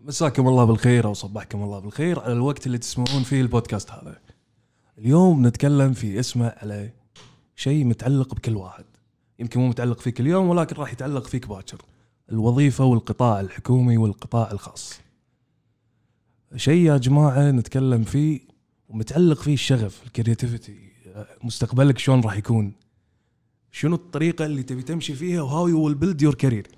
مساكم 0.00 0.48
الله 0.48 0.64
بالخير 0.64 1.06
أو 1.06 1.14
صبحكم 1.14 1.62
الله 1.62 1.78
بالخير 1.78 2.20
على 2.20 2.32
الوقت 2.32 2.66
اللي 2.66 2.78
تسمعون 2.78 3.22
فيه 3.22 3.40
البودكاست 3.40 3.90
هذا. 3.90 4.20
اليوم 4.98 5.46
نتكلم 5.46 5.92
في 5.92 6.20
اسمه 6.20 6.54
على 6.56 6.90
شيء 7.56 7.84
متعلق 7.84 8.34
بكل 8.34 8.56
واحد. 8.56 8.84
يمكن 9.38 9.60
مو 9.60 9.68
متعلق 9.68 10.00
فيك 10.00 10.20
اليوم 10.20 10.48
ولكن 10.48 10.76
راح 10.76 10.92
يتعلق 10.92 11.26
فيك 11.26 11.46
باكر. 11.46 11.82
الوظيفة 12.32 12.84
والقطاع 12.84 13.40
الحكومي 13.40 13.96
والقطاع 13.96 14.50
الخاص. 14.50 15.00
شيء 16.56 16.86
يا 16.86 16.96
جماعة 16.96 17.50
نتكلم 17.50 18.04
فيه 18.04 18.40
ومتعلق 18.88 19.40
فيه 19.40 19.54
الشغف، 19.54 20.02
ال 20.06 20.13
creativity، 20.13 20.92
مستقبلك 21.44 21.98
شلون 21.98 22.20
راح 22.20 22.36
يكون؟ 22.36 22.72
شنو 23.72 23.94
الطريقة 23.94 24.46
اللي 24.46 24.62
تبي 24.62 24.82
تمشي 24.82 25.14
فيها 25.14 25.42
و 25.42 25.68
how 25.68 25.82
you 25.82 25.87
will 25.87 25.94
build 25.94 26.22
your 26.22 26.34
career. 26.34 26.68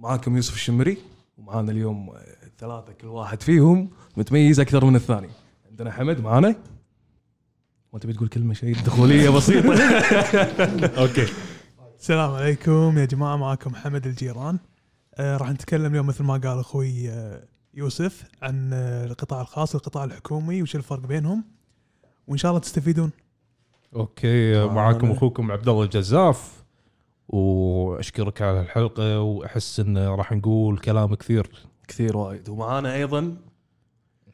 معاكم 0.00 0.36
يوسف 0.36 0.54
الشمري 0.54 0.98
ومعانا 1.36 1.72
اليوم 1.72 2.10
آه، 2.10 2.24
ثلاثة 2.58 2.92
كل 2.92 3.06
واحد 3.06 3.42
فيهم 3.42 3.90
متميز 4.16 4.60
أكثر 4.60 4.84
من 4.84 4.96
الثاني. 4.96 5.28
عندنا 5.70 5.92
حمد 5.92 6.20
معانا. 6.20 6.56
ما 7.92 7.98
تبي 7.98 8.12
تقول 8.12 8.28
كلمة 8.28 8.54
شيء 8.54 8.76
دخولية 8.86 9.30
بسيطة؟ 9.30 9.74
أوكي. 11.02 11.26
السلام 11.98 12.30
عليكم 12.30 12.98
يا 12.98 13.04
جماعة 13.04 13.36
معاكم 13.36 13.74
حمد 13.74 14.06
الجيران. 14.06 14.58
آه 15.14 15.36
راح 15.36 15.50
نتكلم 15.50 15.86
اليوم 15.92 16.06
مثل 16.06 16.24
ما 16.24 16.36
قال 16.36 16.58
أخوي 16.58 17.10
آه 17.10 17.42
يوسف 17.74 18.24
عن 18.42 18.70
آه 18.72 19.04
القطاع 19.04 19.40
الخاص 19.40 19.74
والقطاع 19.74 20.04
الحكومي 20.04 20.62
وش 20.62 20.76
الفرق 20.76 21.06
بينهم. 21.06 21.44
وإن 22.26 22.38
شاء 22.38 22.50
الله 22.50 22.60
تستفيدون. 22.60 23.10
okay. 23.96 24.64
معاكم. 24.66 25.10
أخوكم 25.10 25.52
عبد 25.52 25.68
الله 25.68 25.82
الجزاف 25.82 26.64
وأشكرك 27.96 28.42
على 28.42 28.60
الحلقة 28.60 29.20
وأحس 29.20 29.80
انه 29.80 30.14
راح 30.14 30.32
نقول 30.32 30.78
كلام 30.78 31.14
كثير. 31.14 31.50
كثير 31.88 32.16
وايد. 32.16 32.48
ومعانا 32.48 32.94
أيضا 32.94 33.36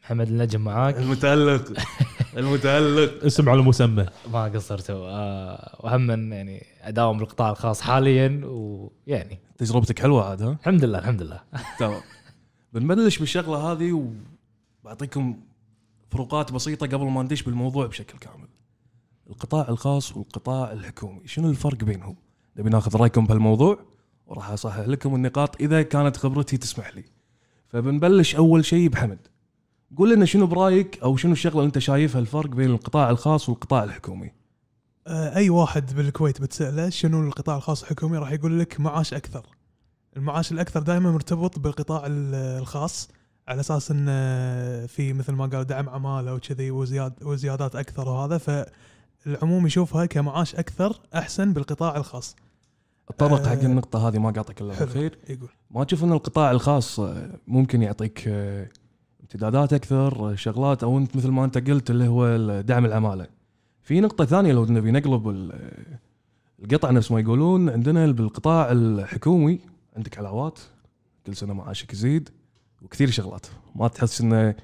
محمد 0.02 0.28
النجم 0.28 0.60
معاك. 0.60 0.96
المتألق. 0.96 1.72
المتألق. 2.36 3.24
اسم 3.24 3.48
على 3.48 3.62
مسمى. 3.62 4.06
ما 4.32 4.44
قصرتوا 4.44 5.08
آه 5.08 5.76
وهم 5.80 6.32
يعني 6.32 6.66
أداوم 6.80 7.18
بالقطاع 7.18 7.50
الخاص 7.50 7.80
حاليا 7.80 8.40
ويعني 8.44 9.38
تجربتك 9.58 9.98
حلوة 9.98 10.30
عاد 10.30 10.42
ها؟ 10.42 10.52
الحمد 10.60 10.84
لله 10.84 10.98
الحمد 10.98 11.22
لله. 11.22 11.40
تمام. 11.78 12.00
بنبلش 12.72 13.18
بالشغلة 13.18 13.72
هذه 13.72 14.12
وبعطيكم 14.84 15.40
فروقات 16.10 16.52
بسيطة 16.52 16.86
قبل 16.86 17.04
ما 17.04 17.22
ندش 17.22 17.42
بالموضوع 17.42 17.86
بشكل 17.86 18.18
كامل. 18.18 18.48
القطاع 19.30 19.68
الخاص 19.68 20.16
والقطاع 20.16 20.72
الحكومي 20.72 21.20
شنو 21.26 21.50
الفرق 21.50 21.84
بينهم؟ 21.84 22.16
نبي 22.56 22.70
ناخذ 22.70 22.96
رأيكم 22.96 23.26
بهالموضوع 23.26 23.78
وراح 24.26 24.50
أصحح 24.50 24.78
لكم 24.78 25.14
النقاط 25.14 25.60
إذا 25.60 25.82
كانت 25.82 26.16
خبرتي 26.16 26.56
تسمح 26.56 26.94
لي. 26.96 27.04
فبنبلش 27.68 28.36
أول 28.36 28.64
شيء 28.64 28.88
بحمد. 28.88 29.18
قول 29.96 30.12
لنا 30.14 30.24
شنو 30.24 30.46
برأيك 30.46 30.98
أو 31.02 31.16
شنو 31.16 31.32
الشغلة 31.32 31.56
اللي 31.58 31.66
أنت 31.66 31.78
شايفها 31.78 32.20
الفرق 32.20 32.50
بين 32.50 32.70
القطاع 32.70 33.10
الخاص 33.10 33.48
والقطاع 33.48 33.84
الحكومي؟ 33.84 34.30
آه 35.06 35.36
أي 35.36 35.50
واحد 35.50 35.94
بالكويت 35.94 36.40
بتسأله 36.42 36.88
شنو 36.90 37.22
القطاع 37.26 37.56
الخاص 37.56 37.82
الحكومي 37.82 38.18
راح 38.18 38.32
يقول 38.32 38.60
لك 38.60 38.80
معاش 38.80 39.14
أكثر. 39.14 39.46
المعاش 40.16 40.52
الأكثر 40.52 40.80
دائما 40.82 41.10
مرتبط 41.12 41.58
بالقطاع 41.58 42.06
ال- 42.06 42.34
الخاص 42.34 43.08
على 43.48 43.60
أساس 43.60 43.90
إن 43.90 44.06
آه، 44.08 44.86
في 44.86 45.12
مثل 45.12 45.32
ما 45.32 45.46
قال 45.46 45.64
دعم 45.66 45.88
عمالة 45.88 46.34
وكذي 46.34 46.70
وزياد 46.70 47.12
وزيادات 47.22 47.76
أكثر 47.76 48.08
وهذا 48.08 48.38
فالعموم 49.24 49.66
يشوفها 49.66 50.06
كمعاش 50.06 50.54
أكثر 50.54 51.00
أحسن 51.14 51.52
بالقطاع 51.52 51.96
الخاص. 51.96 52.36
اتطرق 53.08 53.40
آه، 53.40 53.48
حق 53.48 53.60
النقطة 53.64 54.08
هذه 54.08 54.18
ما 54.18 54.30
قاطعك 54.30 54.58
حلو. 54.58 54.68
بالخير. 54.68 55.18
يقول. 55.28 55.48
ما 55.70 55.84
تشوف 55.84 56.04
إن 56.04 56.12
القطاع 56.12 56.50
الخاص 56.50 57.00
آه، 57.00 57.30
ممكن 57.46 57.82
يعطيك 57.82 58.24
آه، 58.28 58.68
امتدادات 59.20 59.72
أكثر 59.72 60.30
آه، 60.32 60.34
شغلات 60.34 60.82
أو 60.82 60.98
أنت 60.98 61.16
مثل 61.16 61.28
ما 61.28 61.44
أنت 61.44 61.58
قلت 61.70 61.90
اللي 61.90 62.08
هو 62.08 62.36
دعم 62.60 62.84
العمالة. 62.84 63.26
في 63.82 64.00
نقطة 64.00 64.24
ثانية 64.24 64.52
لو 64.52 64.64
نبي 64.64 64.90
نقلب 64.90 65.28
ال- 65.28 65.52
آه، 65.52 65.98
القطع 66.64 66.90
نفس 66.90 67.10
ما 67.10 67.20
يقولون. 67.20 67.70
عندنا 67.70 68.06
بالقطاع 68.12 68.72
الحكومي 68.72 69.60
عندك 69.96 70.18
علاوات 70.18 70.58
كل 71.26 71.36
سنة 71.36 71.54
معاشك 71.54 71.92
يزيد 71.92 72.28
وكثير 72.82 73.10
شغلات. 73.10 73.46
ما 73.74 73.88
تحس 73.88 74.20
انه 74.20 74.54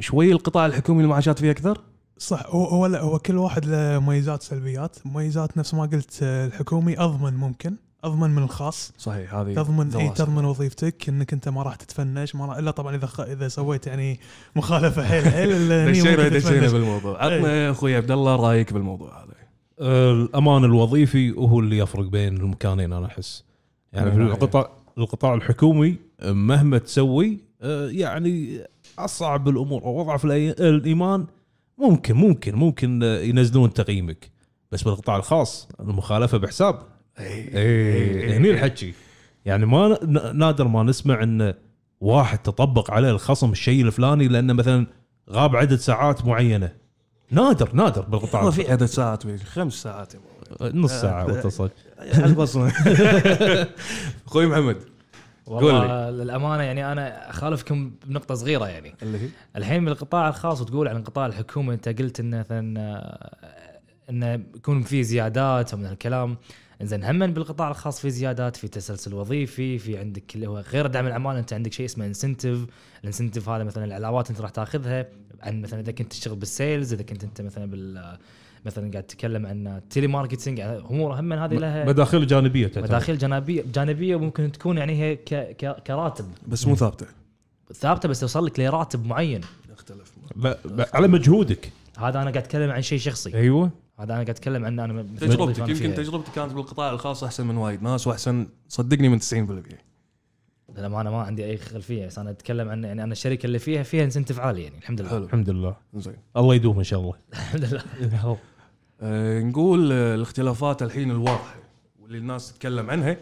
شوي 0.00 0.32
القطاع 0.32 0.66
الحكومي 0.66 1.02
المعاشات 1.02 1.38
فيه 1.38 1.50
أكثر؟ 1.50 1.80
صح 2.18 2.46
هو 2.46 2.64
هو 2.64 2.86
لا 2.86 3.00
هو 3.00 3.18
كل 3.18 3.36
واحد 3.36 3.64
له 3.64 3.98
مميزات 3.98 4.42
سلبيات 4.42 4.96
مميزات 5.04 5.58
نفس 5.58 5.74
ما 5.74 5.82
قلت 5.82 6.18
آه، 6.22 6.46
الحكومي 6.46 6.98
أضمن 6.98 7.34
ممكن 7.34 7.74
أضمن 8.04 8.30
من 8.30 8.42
الخاص. 8.42 8.92
صحيح 8.98 9.34
هذه 9.34 9.54
تضمن 9.54 9.94
إي. 9.96 10.08
تضمن 10.08 10.44
وظيفتك 10.44 11.08
إنك 11.08 11.32
أنت 11.32 11.48
ما 11.48 11.62
راح 11.62 11.74
تتفنش 11.74 12.34
ما 12.34 12.46
راح 12.46 12.56
إلا 12.56 12.70
طبعا 12.70 12.94
إذا 12.96 13.06
خ... 13.06 13.20
إذا 13.20 13.48
سويت 13.48 13.86
يعني 13.86 14.20
مخالفة 14.56 15.04
حيل 15.04 15.24
حيل 15.24 15.68
دشينا 15.92 16.28
دشينا. 16.38 16.72
بالموضوع. 16.72 17.24
عطنا 17.24 17.70
أخوي 17.70 17.96
عبد 17.96 18.10
الله 18.10 18.36
رأيك 18.36 18.72
بالموضوع 18.72 19.22
هذا. 19.24 19.28
الأمان 20.12 20.64
الوظيفي 20.64 21.30
هو 21.32 21.60
اللي 21.60 21.78
يفرق 21.78 22.04
بين 22.06 22.36
المكانين 22.36 22.92
أنا 22.92 23.06
أحس. 23.06 23.44
يعني 23.92 24.10
في 24.10 24.16
ناحية. 24.16 24.32
القطاع 24.32 24.70
القطاع 24.98 25.34
الحكومي 25.34 25.96
مهما 26.24 26.78
تسوي 26.78 27.38
آه، 27.62 27.88
يعني 27.88 28.60
أصعب 28.98 29.48
الأمور. 29.48 29.82
أو 29.82 30.00
اضعف 30.02 30.22
الأي- 30.22 30.60
الإيمان 30.60 31.26
ممكن 31.78 32.14
ممكن 32.14 32.54
ممكن 32.54 33.02
ينزلون 33.02 33.72
تقييمك. 33.72 34.30
بس 34.72 34.82
بالقطاع 34.82 35.16
الخاص 35.16 35.68
المخالفة 35.80 36.38
بحساب. 36.38 36.82
إيه 37.20 38.36
هني 38.36 38.50
الحكي 38.50 38.94
يعني 39.44 39.66
ما 39.66 39.98
نادر 40.32 40.68
ما 40.68 40.82
نسمع 40.82 41.22
إن 41.22 41.54
واحد 42.00 42.38
تطبق 42.38 42.90
عليه 42.90 43.10
الخصم 43.10 43.52
الشيء 43.52 43.84
الفلاني 43.84 44.28
لأنه 44.28 44.52
مثلا 44.52 44.86
غاب 45.30 45.56
عدد 45.56 45.76
ساعات 45.76 46.24
معينة. 46.24 46.72
نادر 47.30 47.70
نادر 47.74 48.02
بالقطاع 48.02 48.42
ما 48.42 48.48
الخاص. 48.48 48.64
في 48.64 48.72
عدد 48.72 48.84
ساعات 48.86 49.42
خمس 49.42 49.72
ساعات. 49.72 50.12
نص 50.60 50.92
ساعة 50.92 51.26
واتصل 51.26 51.70
على 52.14 52.24
البصمة. 52.26 52.72
أخوي 54.26 54.46
محمد. 54.46 54.76
والله 55.48 56.10
للأمانة 56.10 56.62
يعني 56.62 56.92
أنا 56.92 57.30
أخالفكم 57.30 57.92
بنقطة 58.06 58.34
صغيرة 58.34 58.68
يعني. 58.68 58.94
اللي 59.02 59.18
هي؟ 59.18 59.28
الحين 59.56 59.84
بالقطاع 59.84 60.28
الخاص 60.28 60.60
وتقول 60.60 60.88
عن 60.88 60.96
القطاع 60.96 61.26
الحكومي 61.26 61.74
أنت 61.74 61.88
قلت 61.88 62.20
انه 62.20 62.38
مثلا 62.38 62.80
آه، 62.80 63.78
انه 64.10 64.32
يكون 64.32 64.82
في 64.82 65.02
زيادات 65.02 65.74
ومن 65.74 65.86
هالكلام. 65.86 66.36
زين 66.82 67.04
هم 67.04 67.26
بالقطاع 67.26 67.70
الخاص 67.70 68.00
في 68.00 68.10
زيادات 68.10 68.56
في 68.56 68.68
تسلسل 68.68 69.14
وظيفي 69.14 69.78
في 69.78 69.98
عندك 69.98 70.34
اللي 70.34 70.46
هو 70.46 70.58
غير 70.58 70.86
دعم 70.86 71.06
الاعمال 71.06 71.36
أنت 71.36 71.52
عندك 71.52 71.72
شيء 71.72 71.86
اسمه 71.86 72.06
incentive 72.06 72.66
ال 73.00 73.05
incentive 73.05 73.48
هذا 73.48 73.64
مثلا 73.64 73.84
العلاوات 73.84 74.30
أنت 74.30 74.40
راح 74.40 74.50
تاخذها 74.50 75.06
عن 75.42 75.62
مثلا 75.62 75.80
إذا 75.80 75.92
كنت 75.92 76.10
تشتغل 76.10 76.36
بال 76.36 76.52
sales 76.52 76.92
إذا 76.92 77.02
كنت 77.02 77.24
أنت 77.24 77.40
مثلا 77.40 77.66
بال 77.66 78.18
مثلا 78.64 78.90
قاعد 78.90 79.02
تتكلم 79.02 79.46
عن 79.46 79.80
telemarketing 79.90 80.60
أمور 80.60 81.20
هم 81.20 81.32
هذه 81.32 81.54
لها 81.54 81.84
مداخل 81.84 82.26
جانبية 82.26 82.66
تعتبر. 82.66 82.82
مداخيل 82.82 83.18
جانبيه 83.18 83.64
جانبية 83.74 84.16
وممكن 84.16 84.52
تكون 84.52 84.78
يعني 84.78 85.02
هي 85.02 85.16
ك 85.16 85.34
ك 85.34 85.82
كراتب. 85.86 86.24
بس 86.48 86.66
مو 86.66 86.76
ثابتة. 86.76 87.06
ثابتة 87.74 88.08
بس 88.08 88.20
توصل 88.20 88.46
لك 88.46 88.60
لراتب 88.60 89.06
معين. 89.06 89.40
اختلف 89.72 90.12
ب... 90.36 90.46
ب... 90.64 90.84
على 90.94 91.08
مجهودك. 91.08 91.72
هذا 91.98 92.22
أنا 92.22 92.30
قاعد 92.30 92.36
أتكلم 92.36 92.70
عن 92.70 92.82
شيء 92.82 92.98
شخصي. 92.98 93.34
أيوه. 93.34 93.70
هذا 93.98 94.04
أنا 94.04 94.12
قاعد 94.12 94.30
أتكلم 94.30 94.64
عن 94.64 94.80
أنا 94.80 95.06
تجربتك 95.20 95.68
يمكن. 95.68 95.94
تجربتك 95.94 96.32
كانت 96.32 96.52
بالقطاع 96.52 96.90
الخاص 96.90 97.24
أحسن 97.24 97.46
من 97.46 97.56
وايد 97.56 97.82
ناس 97.82 98.06
وأحسن 98.06 98.46
صدقني 98.68 99.08
من 99.08 99.20
90% 99.20 99.24
للأمانة 100.78 101.10
ما 101.10 101.22
عندي 101.22 101.44
أي 101.44 101.56
خلفية. 101.56 102.06
بس 102.06 102.18
أنا 102.18 102.30
أتكلم 102.30 102.68
عن 102.68 102.84
يعني 102.84 103.02
أنا 103.02 103.12
الشركة 103.12 103.46
اللي 103.46 103.58
فيها 103.58 103.82
فيها 103.82 104.04
incentive 104.04 104.40
عالي 104.40 104.62
يعني 104.62 104.78
الحمد 104.78 105.00
لله. 105.00 105.10
حلو. 105.10 105.24
الحمد 105.24 105.50
لله. 105.50 105.76
زين. 105.94 106.16
الله 106.36 106.54
يدوم 106.54 106.78
إن 106.78 106.84
شاء 106.84 107.00
الله. 107.00 107.14
الحمد 107.32 107.64
لله. 107.64 108.38
آه 109.00 109.40
نقول 109.40 109.92
آه، 109.92 110.14
الاختلافات 110.14 110.82
الحين 110.82 111.10
الواضحة 111.10 111.54
واللي 112.00 112.18
الناس 112.18 112.52
تتكلم 112.52 112.90
عنها 112.90 113.16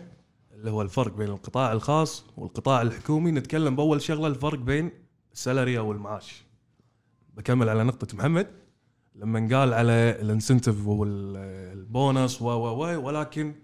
اللي 0.55 0.71
هو 0.71 0.83
الفرق 0.83 1.17
بين 1.17 1.29
القطاع 1.29 1.73
الخاص 1.73 2.25
والقطاع 2.37 2.83
الحكومي. 2.83 3.31
نتكلم 3.31 3.77
بأول 3.77 4.03
شغلة 4.03 4.27
الفرق 4.27 4.59
بين 4.59 4.91
ال 5.33 5.39
salary 5.39 5.79
أو 5.79 5.93
المعاش. 5.93 6.45
بكمل 7.37 7.69
على 7.69 7.85
نقطة 7.85 8.17
محمد. 8.17 8.47
لما 9.15 9.59
قال 9.59 9.75
على 9.75 9.93
ال 9.93 10.02
incentive 10.02 10.87
وال 10.87 11.31
bonus 11.31 12.43
و 12.43 12.47
و 12.47 13.07
ولكن 13.07 13.55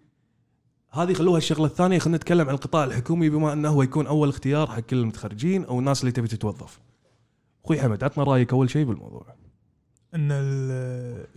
هذه 0.92 1.12
خلوها 1.12 1.38
الشغلة 1.38 1.66
الثانية 1.66 1.98
خلينا 1.98 2.16
نتكلم 2.16 2.48
عن 2.48 2.54
القطاع 2.54 2.84
الحكومي 2.84 3.30
بما 3.30 3.52
أنه 3.52 3.68
هو 3.68 3.82
يكون 3.82 4.06
أول 4.06 4.28
اختيار 4.28 4.66
حق 4.66 4.80
كل 4.80 4.96
المتخرجين 4.96 5.64
أو 5.64 5.78
الناس 5.78 6.00
اللي 6.00 6.12
تبي 6.12 6.28
تتوظف. 6.28 6.80
أخوي 7.64 7.80
حمد 7.80 8.04
عطنا 8.04 8.24
رأيك 8.24 8.52
أول 8.52 8.70
شيء 8.70 8.84
بالموضوع. 8.84 9.26
إن 10.14 10.28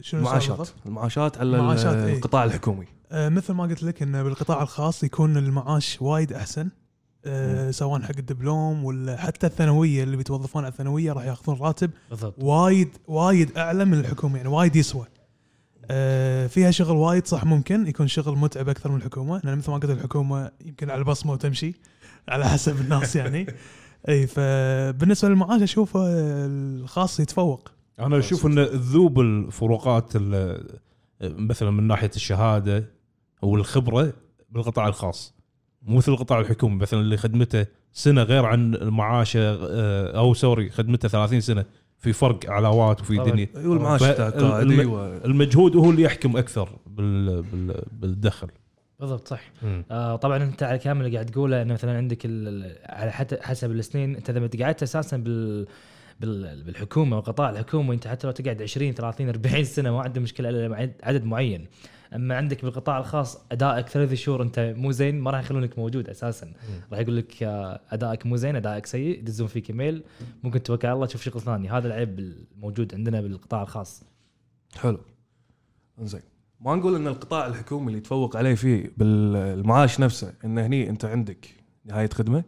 شنو 0.02 0.20
المعاشات؟ 0.20 0.70
المعاشات 0.86 1.38
على 1.38 1.58
المعاشات، 1.58 1.96
إيه. 1.96 2.16
القطاع 2.16 2.44
الحكومي. 2.44 2.86
آه 3.12 3.30
مثل 3.30 3.54
ما 3.54 3.64
قلت 3.64 3.84
لك 3.84 4.02
انه 4.02 4.24
بالقطاع 4.24 4.62
الخاص 4.62 5.04
يكون 5.04 5.38
المعاش 5.38 6.02
وايد 6.02 6.34
أحسن 6.34 6.70
آه 7.26 7.72
سواء 7.72 8.02
حق 8.02 8.18
الدبلوم 8.18 8.86
ولا 8.86 9.18
حتى 9.18 9.48
الثانوية 9.48 10.04
اللي 10.04 10.18
بيتوظفون 10.18 10.64
على 10.64 10.72
الثانوية 10.72 11.12
راح 11.12 11.26
ياخذون 11.26 11.58
راتب 11.60 11.92
بالضبط 12.10 12.44
وايد 12.44 12.90
وايد 13.08 13.58
أعلى 13.58 13.86
من 13.86 14.00
الحكومة 14.00 14.38
يعني 14.38 14.50
وايد 14.50 14.76
يسوى 14.76 15.06
آه 15.92 16.48
فيها 16.48 16.72
شغل 16.72 16.98
وايد 16.98 17.28
صح 17.28 17.46
ممكن 17.46 17.88
يكون 17.88 18.08
شغل 18.08 18.38
متعب 18.38 18.70
أكثر 18.70 18.92
من 18.92 18.98
الحكومة. 18.98 19.42
لأن 19.44 19.58
مثل 19.58 19.72
ما 19.72 19.78
قلت 19.78 19.92
الحكومة 19.92 20.52
يمكن 20.66 20.90
على 20.90 21.00
البصمه 21.00 21.32
وتمشي 21.32 21.74
على 22.28 22.46
حسب 22.46 22.82
الناس 22.82 23.16
يعني. 23.16 23.46
إي 24.10 24.28
فبالنسبة 24.28 25.30
للمعاش 25.30 25.62
أشوف 25.62 25.92
الخاص 25.98 27.20
يتفوق. 27.20 27.72
أنا 28.00 28.20
أشوف 28.20 28.46
إن 28.46 28.56
تذوب 28.56 29.20
الفروقات 29.20 30.12
ال- 30.16 30.80
مثلا 31.22 31.72
من 31.72 31.88
ناحية 31.88 32.12
الشهادة 32.16 32.90
أو 33.44 33.56
الخبره 33.56 34.14
بالقطاع 34.50 34.88
الخاص. 34.88 35.34
مو 35.82 35.98
مثل 35.98 36.12
القطاع 36.12 36.40
الحكومي 36.40 36.76
مثلا 36.76 37.00
اللي 37.00 37.18
خدمته 37.18 37.66
سنة 37.94 38.24
غير 38.24 38.46
عن 38.46 38.78
معاشه 38.82 39.40
آه، 39.70 40.18
أو 40.18 40.34
سوري 40.34 40.70
خدمته 40.70 41.08
30 41.08 41.42
سنة. 41.42 41.66
في 42.00 42.14
فرق 42.14 42.50
علاوات 42.50 43.02
وفي. 43.02 43.16
دنيا. 43.18 43.48
أيوه 43.58 43.76
المعاش 43.76 44.04
ف- 44.04 44.12
بتاع 44.12 44.28
ال- 44.28 44.34
قائدي 44.34 44.82
الم- 44.82 44.92
و- 44.94 45.18
المجهود 45.26 45.76
هو 45.76 45.90
اللي 45.90 46.02
يحكم 46.02 46.38
أكثر 46.38 46.70
بال 46.88 47.42
بال 47.42 47.84
بالدخل. 47.92 48.48
بالضبط 49.00 49.28
صح. 49.28 49.42
آه 49.92 50.16
طبعا 50.16 50.44
أنت 50.44 50.64
على 50.64 50.76
الكلام 50.76 51.02
اللي 51.02 51.12
قاعد 51.14 51.26
تقوله 51.26 51.62
إنه 51.62 51.74
مثلا 51.74 51.98
عندك 51.98 52.26
على 52.86 53.12
حسب 53.42 53.72
السنين 53.72 54.16
أنت 54.16 54.30
إذا 54.30 54.64
قعدت 54.66 54.84
أساسا 54.84 55.18
بال 55.18 55.68
بال- 56.20 56.64
بالحكومة 56.64 57.16
والقطاع 57.16 57.50
الحكومي 57.50 57.96
انت 57.96 58.08
حتى 58.08 58.28
لو 58.28 58.34
تقعد 58.34 58.62
20 58.62 58.94
30 58.94 59.30
40 59.30 59.64
سنة 59.64 59.92
ما 59.92 60.02
عنده 60.02 60.22
مشكلة 60.22 60.50
إلا 60.50 60.94
عدد 61.04 61.24
معين. 61.26 61.68
أما 62.14 62.36
عندك 62.36 62.62
بالقطاع 62.66 63.00
الخاص 63.00 63.46
أدائك 63.52 63.90
ثلاث 63.90 64.14
شهور 64.14 64.42
أنت 64.42 64.74
مو 64.78 64.92
زين 64.92 65.20
ما 65.20 65.32
راح 65.32 65.40
يخلونك 65.40 65.80
موجود 65.80 66.10
أساسا. 66.10 66.54
راح 66.92 67.00
يقول 67.00 67.18
لك 67.18 67.44
أدائك 67.92 68.26
مو 68.26 68.36
زين 68.36 68.56
أدائك 68.56 68.86
سيء 68.86 69.20
يدزون 69.20 69.48
فيك 69.48 69.70
إيميل 69.70 70.04
ممكن 70.44 70.64
توكل 70.64 70.88
على 70.88 70.96
الله 70.96 71.06
تشوف 71.06 71.22
شغل 71.22 71.42
ثاني. 71.42 71.70
هذا 71.70 71.88
العيب 71.88 72.20
الموجود 72.20 72.96
عندنا 72.96 73.22
بالقطاع 73.22 73.62
الخاص. 73.64 74.04
حلو. 74.76 75.00
زين 76.02 76.22
ما 76.60 76.76
نقول 76.76 76.96
إن 76.96 77.08
القطاع 77.08 77.48
الحكومي 77.48 77.88
اللي 77.88 77.98
يتفوق 77.98 78.38
عليه 78.38 78.56
فيه 78.56 78.92
بالمعاش 78.98 80.00
نفسه 80.00 80.34
إن 80.46 80.58
هني 80.58 80.90
أنت 80.90 81.06
عندك 81.06 81.48
نهاية 81.86 82.10
خدمة 82.10 82.44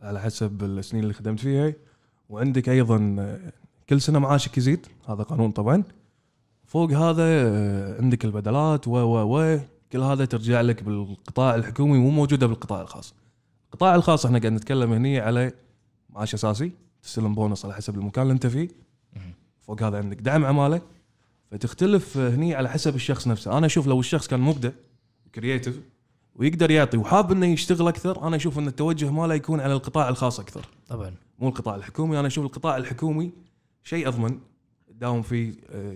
على 0.00 0.20
حسب 0.20 0.64
السنين 0.64 1.02
اللي 1.02 1.14
خدمت 1.14 1.40
فيها 1.40 1.74
وعندك 2.28 2.68
أيضا 2.68 3.38
كل 3.88 4.00
سنة 4.00 4.18
معاشك 4.18 4.58
يزيد 4.58 4.86
هذا 5.08 5.22
قانون 5.22 5.50
طبعا. 5.50 5.82
فوق 6.72 6.90
هذا 6.92 7.22
آه، 7.24 8.00
عندك 8.00 8.24
البدلات 8.24 8.88
و 8.88 8.90
و 8.90 9.38
و 9.38 9.58
كل 9.92 10.00
هذا 10.00 10.24
ترجع 10.24 10.60
لك 10.60 10.82
بالقطاع 10.82 11.54
الحكومي 11.54 11.98
مو 11.98 12.10
موجودة 12.10 12.46
بالقطاع 12.46 12.80
الخاص. 12.82 13.14
القطاع 13.66 13.94
الخاص 13.94 14.26
إحنا 14.26 14.38
قاعد 14.38 14.52
نتكلم 14.52 14.92
هني 14.92 15.20
على 15.20 15.52
معاش 16.10 16.34
أساسي 16.34 16.72
تستلم 17.02 17.34
بونص 17.34 17.64
على 17.64 17.74
حسب 17.74 17.94
المكان 17.94 18.22
اللي 18.22 18.32
انت 18.32 18.46
فيه. 18.46 18.68
فوق 19.60 19.82
هذا 19.82 19.98
عندك 19.98 20.16
دعم 20.16 20.44
عمالة. 20.44 20.80
فتختلف 21.50 22.16
هني 22.16 22.54
على 22.54 22.68
حسب 22.68 22.94
الشخص 22.94 23.28
نفسه. 23.28 23.58
أنا 23.58 23.66
أشوف 23.66 23.86
لو 23.86 24.00
الشخص 24.00 24.28
كان 24.28 24.40
مبدع 24.40 24.70
creative 25.34 25.80
ويقدر 26.36 26.70
يعطي 26.70 26.96
وحاب 26.96 27.32
إنه 27.32 27.46
يشتغل 27.46 27.88
أكثر 27.88 28.26
أنا 28.26 28.36
أشوف 28.36 28.58
إن 28.58 28.66
التوجه 28.66 29.10
ماله 29.10 29.34
يكون 29.34 29.60
على 29.60 29.72
القطاع 29.72 30.08
الخاص 30.08 30.40
أكثر. 30.40 30.66
طبعا. 30.88 31.14
مو 31.38 31.48
القطاع 31.48 31.74
الحكومي. 31.74 32.18
أنا 32.18 32.26
أشوف 32.26 32.44
القطاع 32.44 32.76
الحكومي 32.76 33.30
شيء 33.84 34.08
أضمن. 34.08 34.38
تداوم 35.02 35.22
فيه 35.22 35.52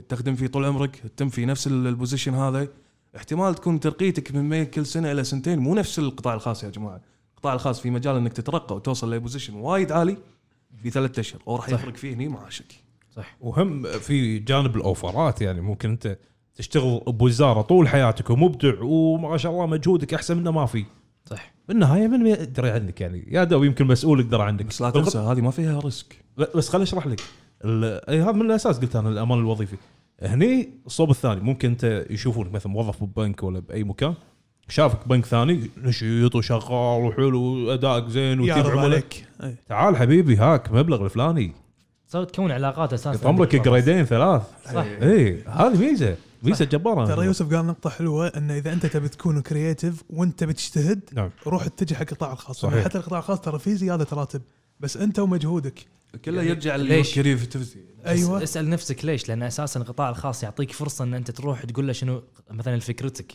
تخدم 0.09 0.35
فيه 0.35 0.47
طول 0.47 0.65
عمرك 0.65 0.97
تتم 0.97 1.29
في 1.29 1.47
نفس 1.47 1.67
ال- 1.67 1.87
ال 1.87 1.92
position 1.92 2.35
هذا. 2.35 2.69
احتمال 3.17 3.55
تكون 3.55 3.81
ترقيتك 3.81 4.35
من 4.35 4.65
كل 4.65 4.87
سنة 4.87 5.13
إلى 5.13 5.25
سنتين 5.25 5.59
مو 5.59 5.75
نفس 5.75 5.99
القطاع 5.99 6.35
الخاص 6.35 6.65
يا 6.65 6.71
جماعة. 6.71 7.01
القطاع 7.35 7.55
الخاص 7.55 7.81
في 7.81 7.91
مجال 7.91 8.17
إنك 8.17 8.33
تترقى 8.33 8.77
وتوصل 8.77 9.15
ل 9.15 9.19
position 9.19 9.55
وايد 9.55 9.93
عالي 9.93 10.17
في 10.83 10.91
ثلاثة 10.91 11.21
أشهر. 11.21 11.41
وراح. 11.47 11.69
يفرق 11.69 11.97
فيه 11.97 12.15
هني 12.15 12.29
معاشك. 12.29 12.75
صح 13.17 13.37
وهم 13.41 13.83
في 13.83 14.39
جانب 14.39 14.77
ال 14.77 14.86
offerات 14.86 15.43
يعني 15.43 15.61
ممكن 15.61 15.91
أنت 15.91 16.19
تشتغل 16.55 17.01
بوزارة 17.07 17.63
طول 17.63 17.89
حياتك 17.89 18.31
ومبدع 18.31 18.75
وما 18.83 19.37
شاء 19.37 19.53
الله 19.53 19.67
مجهودك 19.67 20.15
أحسن 20.15 20.37
منه 20.37 20.51
ما 20.51 20.67
في. 20.67 20.85
صح 21.31 21.53
بالنهاية 21.69 22.07
من 22.09 22.27
يدري 22.27 22.71
عنك 22.71 23.01
يعني. 23.01 23.29
يا 23.31 23.45
دوب 23.45 23.65
يمكن 23.65 23.87
مسؤول 23.87 24.21
يقدر 24.21 24.41
عنك. 24.41 24.63
بس 24.67 24.83
لا 24.83 24.91
تنسى 24.91 25.19
هذه 25.19 25.41
ما 25.41 25.51
فيها 25.51 25.79
risk 25.81 26.25
بس 26.55 26.69
خليني 26.69 26.83
أشرح 26.83 27.07
لك. 27.07 27.21
اي 27.65 28.23
هذا 28.23 28.33
من 28.33 28.47
الأساس 28.47 28.79
قلت 28.79 28.97
أنا 28.97 29.09
الأمان 29.09 29.39
الوظيفي. 29.39 29.77
هني 30.23 30.69
الصوب 30.87 31.11
الثاني 31.11 31.41
ممكن 31.41 31.69
أنت 31.69 32.07
يشوفونك 32.11 32.53
مثلا 32.53 32.73
موظف 32.73 33.05
ببنك 33.05 33.43
ولا 33.43 33.61
بأي 33.61 33.85
مكان 33.85 34.15
شافك 34.69 35.09
بنك 35.09 35.25
ثاني 35.25 35.71
نشيط 35.83 36.35
وشغال 36.35 37.05
وحلو 37.05 37.43
وادائك 37.43 38.09
زين 38.09 38.51
عملاء 38.51 38.79
عليك. 38.79 39.27
تعال 39.69 39.97
حبيبي 39.97 40.37
هاك 40.37 40.73
مبلغ 40.73 41.05
الفلاني. 41.05 41.53
تسوي 42.09 42.27
تكون 42.27 42.53
علاقات 42.53 42.93
أساسا 42.93 43.29
عمرك 43.29 43.57
gradeين 43.57 44.05
ثلاث. 44.05 44.43
صح. 44.65 44.85
اي 45.03 45.43
هذه 45.47 45.79
ميزة 45.79 46.17
ميزة 46.43 46.65
جبارة. 46.65 47.07
ترى 47.07 47.27
يوسف 47.27 47.55
قال 47.55 47.67
نقطة 47.67 47.91
حلوة 47.91 48.27
انه 48.27 48.57
إذا 48.57 48.73
أنت 48.73 48.87
تبي 48.87 49.09
تكون 49.09 49.41
creative 49.41 50.03
وأنت 50.11 50.45
بتجتهد 50.45 51.01
نعم. 51.13 51.31
روح 51.47 51.67
اتجه 51.67 51.95
حق 51.95 52.07
القطاع 52.11 52.33
الخاص. 52.33 52.61
صحيح. 52.61 52.85
حتى 52.85 52.99
القطاع 52.99 53.19
الخاص 53.19 53.41
ترى 53.41 53.59
فيه 53.59 53.75
زيادة 53.75 54.07
راتب. 54.13 54.43
بس 54.81 54.97
انت 54.97 55.19
ومجهودك. 55.19 55.87
كله 56.25 56.37
يعني 56.37 56.49
يرجع 56.51 56.77
ليش؟ 56.77 57.15
أيوه. 58.07 58.43
اسأل 58.43 58.71
نفسك 58.71 59.05
ليش؟ 59.05 59.29
لأن 59.29 59.43
أساسا 59.43 59.81
القطاع 59.81 60.11
الخاص 60.11 60.43
يعطيك 60.43 60.73
فرصة 60.73 61.05
إن 61.05 61.15
أنت 61.15 61.31
تروح 61.31 61.65
تقول 61.65 61.87
له 61.87 61.93
شنو 61.93 62.23
مثلا 62.51 62.81
فكرتك. 62.81 63.33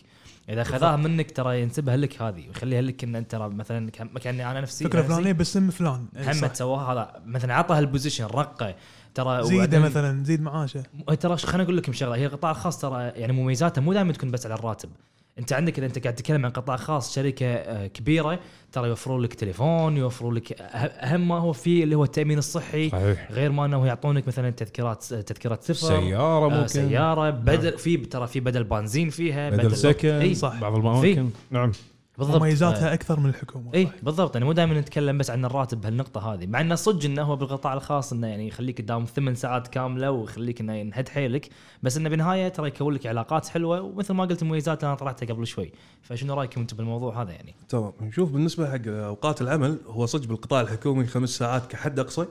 إذا 0.48 0.62
خذاها 0.64 0.96
منك 0.96 1.30
ترى 1.30 1.60
ينسبها 1.60 1.96
لك 1.96 2.22
هذه 2.22 2.48
ويخليها 2.48 2.82
لك 2.82 3.04
إن 3.04 3.16
أنت 3.16 3.30
ترى 3.30 3.48
مثلا 3.48 3.90
كان- 3.90 4.08
كاني 4.08 4.50
أنا 4.50 4.60
نفسي 4.60 4.84
فكرة 4.84 5.00
نفسي. 5.00 5.14
فلانية 5.14 5.32
باسم 5.32 5.70
فلان. 5.70 6.06
محمد. 6.14 6.54
سواها 6.54 6.92
هذا 6.92 7.22
مثلا 7.26 7.54
عطى 7.54 7.74
هال 7.74 7.84
position 7.84 8.24
رقيه. 8.24 8.74
ترى 9.14 9.44
زيده 9.44 9.78
مثلا 9.78 10.24
زيد 10.24 10.42
معاشه. 10.42 10.82
ترى 11.20 11.36
خليني 11.36 11.62
أقول 11.62 11.76
لكم 11.76 11.92
شغلة 11.92 12.16
هي 12.16 12.26
القطاع 12.26 12.50
الخاص 12.50 12.78
ترى 12.80 13.02
يعني 13.02 13.32
مميزاته 13.32 13.80
مو 13.82 13.92
دائما 13.92 14.12
تكون 14.12 14.30
بس 14.30 14.46
على 14.46 14.54
الراتب. 14.54 14.88
انت 15.38 15.52
عندك 15.52 15.78
اذا 15.78 15.86
انت 15.86 15.98
قاعد 15.98 16.14
تتكلم 16.14 16.46
عن 16.46 16.52
قطاع 16.52 16.76
خاص 16.76 17.14
شركة 17.14 17.46
آه، 17.46 17.86
كبيرة 17.86 18.38
ترى 18.72 18.88
يوفرون 18.88 19.20
لك 19.20 19.34
تليفون 19.34 19.96
يوفرون 19.96 20.34
لك 20.34 20.52
أه- 20.52 20.60
أهم 21.04 21.28
ما 21.28 21.38
هو 21.38 21.52
فيه 21.52 21.84
اللي 21.84 21.94
هو 21.94 22.04
التأمين 22.04 22.38
الصحي. 22.38 22.88
صحيح. 22.90 23.32
غير 23.32 23.52
ما 23.52 23.64
إنه 23.66 23.86
يعطونك 23.86 24.28
مثلا 24.28 24.50
تذكرات 24.50 25.04
تذكرات 25.04 25.62
سفر 25.62 25.74
سيارة 25.86 26.46
آه، 26.46 26.48
ممكن. 26.48 26.66
سيارة 26.68 27.30
بدل 27.30 27.78
في 27.78 27.96
ترى 27.96 28.26
في 28.26 28.40
بدل 28.40 28.64
بنزين 28.64 29.10
فيها 29.10 29.50
بدل 29.50 29.76
سكن 29.76 30.08
إي 30.08 30.34
صح. 30.34 30.60
بعض 30.60 30.74
الأماكن. 30.76 31.30
نعم. 31.50 31.72
بالضبط. 32.18 32.36
مميزاتها 32.36 32.94
أكثر 32.94 33.20
من 33.20 33.28
الحكومة 33.28 33.74
اي. 33.74 33.88
بالضبط. 34.02 34.34
يعني 34.34 34.46
مو 34.46 34.52
دائما 34.52 34.80
نتكلم 34.80 35.18
بس 35.18 35.30
عن 35.30 35.44
الراتب 35.44 35.80
بهالنقطة 35.80 36.34
هذه 36.34 36.46
مع 36.46 36.60
إنه 36.60 36.74
صدق 36.74 37.04
إنه 37.04 37.22
هو 37.22 37.36
بالقطاع 37.36 37.74
الخاص 37.74 38.12
إنه 38.12 38.26
يعني 38.26 38.48
يخليك 38.48 38.78
تداوم 38.78 39.04
ثمان 39.04 39.34
ساعات 39.34 39.68
كاملة 39.68 40.10
ويخليك 40.10 40.60
إنه 40.60 40.74
ينهد 40.74 41.08
حيلك. 41.08 41.48
بس 41.82 41.96
إنه 41.96 42.08
بالنهايه 42.08 42.48
ترى 42.48 42.68
يكون 42.68 42.94
لك 42.94 43.06
علاقات 43.06 43.48
حلوة 43.48 43.80
ومثل 43.80 44.14
ما 44.14 44.24
قلت 44.24 44.42
المميزات 44.42 44.84
أنا 44.84 44.94
طرحتها 44.94 45.26
قبل 45.26 45.46
شوي. 45.46 45.72
فشنو 46.02 46.34
رأيكم 46.34 46.60
أنتم 46.60 46.76
بالموضوع 46.76 47.22
هذا 47.22 47.32
يعني؟ 47.32 47.54
تمام. 47.68 47.92
نشوف 48.00 48.30
بالنسبة 48.30 48.70
حق 48.70 48.86
أوقات 48.86 49.42
العمل 49.42 49.78
هو 49.86 50.06
صدق 50.06 50.28
بالقطاع 50.28 50.60
الحكومي 50.60 51.06
خمس 51.06 51.30
ساعات 51.30 51.66
كحد 51.66 51.98
أقصى 51.98 52.26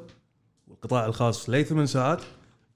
والقطاع 0.67 1.05
الخاص 1.05 1.49
لي 1.49 1.63
ثمان 1.63 1.85
ساعات. 1.85 2.21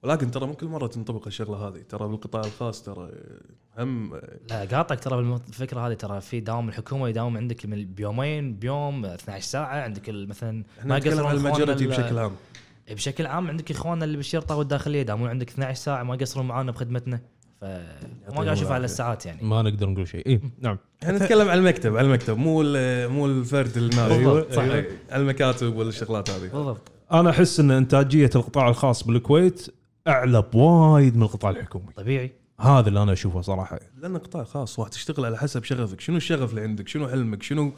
ولكن 0.02 0.30
ترى 0.30 0.46
مو 0.46 0.54
كل 0.54 0.66
مرة 0.66 0.86
تنطبق 0.86 1.26
الشغلة 1.26 1.68
هذه. 1.68 1.82
ترى 1.88 2.08
بالقطاع 2.08 2.40
الخاص 2.44 2.82
ترى 2.82 3.10
هم 3.78 4.20
لا 4.50 4.64
قاطعك 4.76 5.00
ترى 5.00 5.22
بالفكرة 5.46 5.80
هذه. 5.88 5.94
ترى 5.94 6.20
في 6.20 6.40
دوام 6.40 6.68
الحكومة 6.68 7.08
يداوم 7.08 7.36
عندك 7.36 7.66
من 7.66 7.84
بيومين 7.84 8.54
بيوم 8.54 9.04
12 9.04 9.44
ساعة. 9.46 9.80
عندك 9.82 10.02
مثلا 10.08 10.64
إحنا 10.78 10.98
نتكلم 10.98 11.12
يقصرون 11.12 11.30
عن 11.30 11.36
إخواننا 11.36 11.54
الماجورتي 11.54 11.84
ال- 11.84 11.90
بشكل 11.90 12.18
عام. 12.18 12.32
بشكل 12.90 13.26
عام 13.26 13.48
عندك 13.48 13.70
إخواننا 13.70 14.04
اللي 14.04 14.16
بالشرطه 14.16 14.56
والداخليه 14.56 15.00
يداومون. 15.00 15.28
عندك 15.28 15.50
12 15.50 15.74
ساعة 15.78 16.02
ما 16.02 16.14
يقصرون 16.14 16.46
معانا 16.46 16.72
بخدمتنا. 16.72 17.20
ف 17.60 17.64
ما 17.64 18.34
قاعد 18.34 18.48
أشوف 18.48 18.70
على 18.70 18.84
الساعات 18.84 19.26
يعني. 19.26 19.42
ما 19.42 19.62
نقدر 19.62 19.88
نقول 19.88 20.08
شيء. 20.08 20.26
اي 20.26 20.40
نعم. 20.60 20.78
إحنا 21.02 21.18
نتكلم 21.18 21.48
عن 21.48 21.58
المكتب 21.58 21.96
على 21.96 22.06
المكتب. 22.06 22.36
مو 22.36 22.62
مو 23.08 23.26
الفرد 23.26 23.76
اللي 23.76 23.96
نايم. 23.96 24.08
بالضبط، 24.24 24.52
صح. 24.52 24.62
أيوة، 24.62 24.86
على 25.10 25.22
المكاتب 25.22 25.76
والشغلات 25.76 26.30
هذه. 26.30 26.40
بالضبط. 26.48 26.80
أنا 27.12 27.30
أحس 27.30 27.60
إن 27.60 27.70
إنتاجية 27.70 28.30
القطاع 28.36 28.68
الخاص 28.68 29.02
بالكويت 29.04 29.66
اعلى 30.08 30.42
بوايد 30.52 31.16
من 31.16 31.22
القطاع 31.22 31.50
الحكومي. 31.50 31.92
طبيعي. 31.96 32.32
هذا 32.60 32.88
اللي 32.88 33.02
أنا 33.02 33.12
أشوفه 33.12 33.40
صراحة. 33.40 33.80
لأن 33.96 34.18
قطاع 34.18 34.44
خاص 34.44 34.80
راح 34.80 34.88
تشتغل 34.88 35.24
على 35.24 35.38
حسب 35.38 35.64
شغفك. 35.64 36.00
شنو 36.00 36.16
الشغف 36.16 36.50
اللي 36.50 36.60
عندك؟ 36.60 36.88
شنو 36.88 37.08
حلمك؟ 37.08 37.42
شنو 37.42 37.72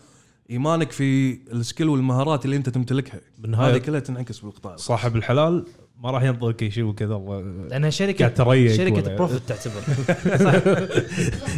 إيمانك 0.51 0.93
في 0.93 1.39
ال 1.53 1.59
skill 1.59 1.89
والمهارات 1.89 2.45
اللي 2.45 2.57
أنت 2.57 2.69
تمتلكها؟ 2.69 3.15
هذه 3.15 3.23
بالنهايه 3.39 3.79
كلها 3.79 4.01
تنعكس 4.01 4.39
بالقطاع. 4.39 4.77
صاحب 4.77 5.17
الحلال 5.17 5.65
ما 5.99 6.11
راح 6.11 6.23
ينطرك 6.23 6.69
شيء 6.69 6.85
وكذا 6.85 7.15
الله 7.15 7.41
لانها 7.41 7.91
شركه 7.91 8.35
شركة 8.77 9.17
profit 9.17 9.43
تعتبر. 9.49 9.83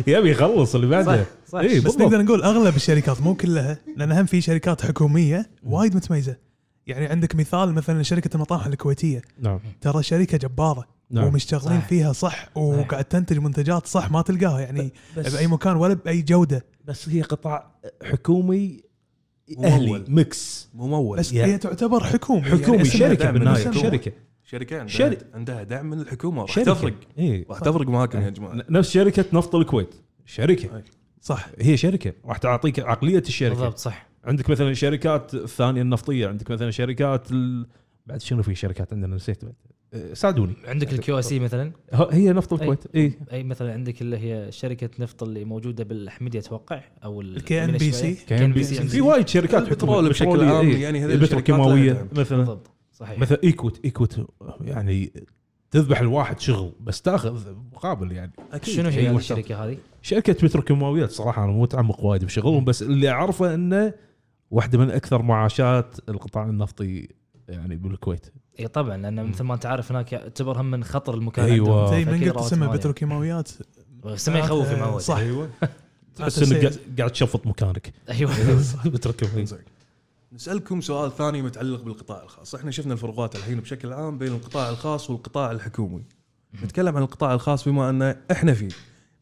يبي 0.13 0.31
يخلص 0.31 0.75
اللي 0.75 0.87
بعده. 0.87 1.25
صح 1.25 1.29
صح. 1.47 1.59
إيه، 1.59 1.79
بس 1.79 1.85
بالضبط. 1.85 2.03
نقدر 2.03 2.23
نقول 2.23 2.43
أغلب 2.43 2.77
الشركات 2.77 3.21
مو 3.21 3.35
كلها 3.35 3.79
لأن 3.97 4.13
هم 4.13 4.27
في 4.27 4.41
شركات 4.41 4.83
حكومية 4.87 5.51
وايد 5.63 5.97
متميزة. 5.97 6.50
يعني 6.91 7.07
عندك 7.07 7.37
مثال 7.37 7.73
مثلا 7.75 8.03
شركة 8.03 8.35
المطاعم 8.35 8.73
الكويتية. 8.73 9.23
نعم. 9.39 9.61
ترى 9.81 10.03
شركة 10.03 10.39
جبارة 10.39 10.87
نعم. 11.11 11.25
ومشتغلين 11.25 11.81
صح. 11.81 11.87
فيها 11.89 12.13
صح 12.13 12.49
وقاعد 12.57 13.05
تنتج 13.05 13.39
منتجات 13.39 13.87
صح 13.87 14.11
ما 14.11 14.23
تلقاها 14.23 14.61
يعني 14.61 14.93
بأي 15.17 15.47
مكان 15.47 15.77
ولا 15.77 15.95
بأي 15.95 16.23
جودة. 16.23 16.65
بس 16.85 17.09
هي 17.09 17.23
قطاع 17.23 17.71
حكومي 18.05 18.81
ممول. 19.51 19.67
أهلي 19.67 20.05
ميكس. 20.09 20.69
ممول. 20.75 21.19
بس 21.19 21.33
يا- 21.33 21.47
هي 21.47 21.59
تعتبر 21.59 22.05
حكومي 22.05 22.43
حكومي 22.43 22.77
يعني 22.77 22.89
شركة 22.89 23.31
بالنهاية. 23.31 23.71
شركة. 23.71 24.13
شركة 24.45 24.79
عندها, 24.81 24.93
شركة. 24.95 25.27
عندها 25.35 25.63
دعم 25.63 25.87
من 25.87 26.01
الحكومة 26.01 26.43
راح 26.43 26.51
شركة. 26.55 26.73
تفرق. 26.75 26.95
اي 27.19 27.47
راح 27.51 27.59
تفرق 27.59 27.89
معاكم 27.89 28.21
يا 28.21 28.31
جماعة. 28.31 28.65
نفس 28.71 28.91
شركة 28.91 29.25
نفط 29.33 29.55
الكويت. 29.55 29.95
شركة. 30.27 30.77
أي. 30.77 30.85
صح. 31.23 31.47
هي 31.59 31.77
شركة. 31.77 32.13
راح 32.25 32.37
تعطيك 32.39 32.81
عقلية 32.81 33.19
الشركة. 33.19 33.55
بالضبط 33.55 33.79
صح. 33.79 34.07
عندك 34.25 34.51
مثلا 34.51 34.75
شركات 34.75 35.35
الثانية 35.35 35.83
النفطية 35.83 36.29
عندك 36.29 36.51
مثلا 36.51 36.71
شركات 36.71 37.31
ال... 37.33 37.67
بعد 38.07 38.21
شنو 38.21 38.43
في 38.43 38.55
شركات 38.55 38.93
عندنا 38.93 39.17
نسيت 39.17 39.45
بعد 39.45 39.55
أه، 39.95 40.15
ساعدوني 40.15 40.53
عندك 40.67 40.93
الكيو 40.93 41.19
اس 41.19 41.29
سي 41.29 41.39
مثلا 41.39 41.73
هي 41.93 42.33
نفط 42.33 42.53
الكويت 42.53 42.85
إي 42.95 43.13
أي 43.33 43.43
مثلا 43.43 43.73
عندك 43.73 44.03
اللي 44.03 44.19
هي 44.19 44.53
شركة 44.53 44.91
نفط 44.99 45.23
اللي 45.23 45.45
موجودة 45.45 45.85
بالأحمدية 45.85 46.39
أتوقع 46.39 46.83
أو 47.05 47.21
ال- 47.21 47.37
الكي 47.37 47.67
من 47.67 47.73
بي. 47.73 47.93
سي. 47.93 48.15
كي 48.15 48.45
إن 48.45 48.53
بي 48.53 48.65
سي 48.65 48.89
في 48.89 49.01
وايد 49.01 49.29
شركات 49.29 49.63
البترول 49.63 49.95
حكومية. 49.95 50.09
بشكل 50.11 50.45
عام، 50.45 50.67
إيه. 50.67 50.83
يعني 50.83 50.99
هذه 50.99 51.05
الشركات 51.05 51.23
البتروكيماويه 51.23 51.93
دعم. 51.93 52.09
مثلا 52.13 52.39
بالضبط 52.39 52.71
صحيح 52.93 53.19
مثلا 53.19 53.39
إيكوت 53.45 53.81
إيكوت 53.85 54.27
يعني 54.61 55.13
تذبح 55.71 56.01
الواحد 56.01 56.41
شغل 56.41 56.73
بس 56.81 57.03
تاخذ 57.03 57.55
مقابل 57.73 58.13
يعني 58.13 58.33
أكيد 58.53 58.75
شنو 58.75 58.89
هي. 58.89 59.11
الشركة 59.11 59.65
هذه؟ 59.65 59.77
شركة 60.03 60.33
بتروكيماويات 60.33 61.11
صراحة 61.11 61.45
أنا 61.45 61.53
مو 61.53 61.63
متعمق 61.63 62.05
وايد 62.05 62.25
بشغلهم 62.25 62.65
بس 62.65 62.83
اللي 62.83 63.09
أعرفه 63.09 63.55
إنه 63.55 63.95
واحدة 64.51 64.79
من 64.79 64.91
أكثر 64.91 65.23
معاشات 65.23 65.97
القطاع 66.09 66.45
النفطي 66.45 67.09
يعني 67.49 67.77
بالكويت. 67.77 68.27
إي 68.61 68.69
طبعا 68.69 68.97
لأن 68.97 69.27
مثل 69.27 69.45
ما 69.45 69.55
أنت 69.55 69.67
عارف 69.67 69.93
هناك 69.93 70.13
يعتبر 70.13 70.61
هم 70.61 70.71
من 70.71 70.85
خطر 70.85 71.15
المكان 71.15 71.45
أيوة. 71.45 71.95
عندهم. 71.95 72.21
زي 72.21 72.31
اسمه 72.31 72.67
عالية. 72.67 72.79
بتروكيماويات. 72.79 73.49
سمه 74.15 74.39
يخوف 74.39 74.67
آه، 74.67 74.79
معود 74.81 75.01
صح. 75.01 75.17
أيوه. 75.17 75.51
تحس 76.17 76.53
انك 76.53 76.79
قاعد- 76.99 77.11
تشفط 77.11 77.47
مكانك. 77.47 77.93
أيوه. 78.11 78.33
بتروكيماوي 78.85 79.47
زين. 79.47 79.59
نسألكم 80.33 80.81
سؤال 80.81 81.17
ثاني 81.17 81.43
متعلق 81.43 81.83
بالقطاع 81.83 82.23
الخاص. 82.23 82.55
إحنا 82.55 82.71
شفنا 82.71 82.93
الفروقات 82.93 83.37
الحين 83.37 83.61
بشكل 83.61 83.93
عام 83.93 84.19
بين 84.19 84.33
القطاع 84.33 84.71
الخاص 84.71 85.11
والقطاع 85.11 85.51
الحكومي. 85.51 86.03
نتكلم 86.65 86.97
عن 86.97 87.03
القطاع 87.03 87.35
الخاص 87.35 87.69
بما 87.69 87.91
أن 87.91 88.17
إحنا 88.31 88.55
فيه. 88.55 88.69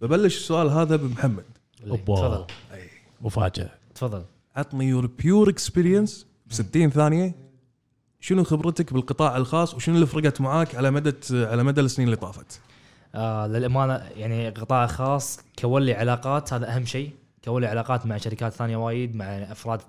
ببلش 0.00 0.36
السؤال 0.36 0.68
هذا 0.68 0.96
بمحمد. 0.96 1.44
تفضل. 1.86 2.44
مفاجأة. 3.20 3.70
تفضل. 3.94 4.24
عطني 4.58 4.88
your 4.88 5.06
pure 5.06 5.48
experience 5.48 6.26
ب 6.46 6.52
60 6.52 6.90
ثانية. 6.90 7.34
شنو 8.20 8.44
خبرتك 8.44 8.92
بالقطاع 8.92 9.36
الخاص 9.36 9.74
وشنو 9.74 9.94
اللي 9.94 10.06
فرقت 10.06 10.40
معاك 10.40 10.74
على 10.74 10.90
مدى 10.90 11.12
على 11.32 11.62
مدى 11.62 11.80
السنين 11.80 12.08
اللي 12.08 12.16
طافت؟ 12.16 12.60
آه 13.14 13.46
للأمانة 13.46 13.94
يعني 13.94 14.48
قطاع 14.48 14.86
خاص 14.86 15.40
كون 15.58 15.82
لي 15.82 15.94
علاقات 15.94 16.52
هذا 16.52 16.76
أهم 16.76 16.84
شيء. 16.84 17.10
كون 17.44 17.60
لي 17.60 17.66
علاقات 17.66 18.06
مع 18.06 18.16
شركات 18.16 18.52
ثانية 18.52 18.76
وايد 18.76 19.16
مع 19.16 19.24
افراد 19.24 19.80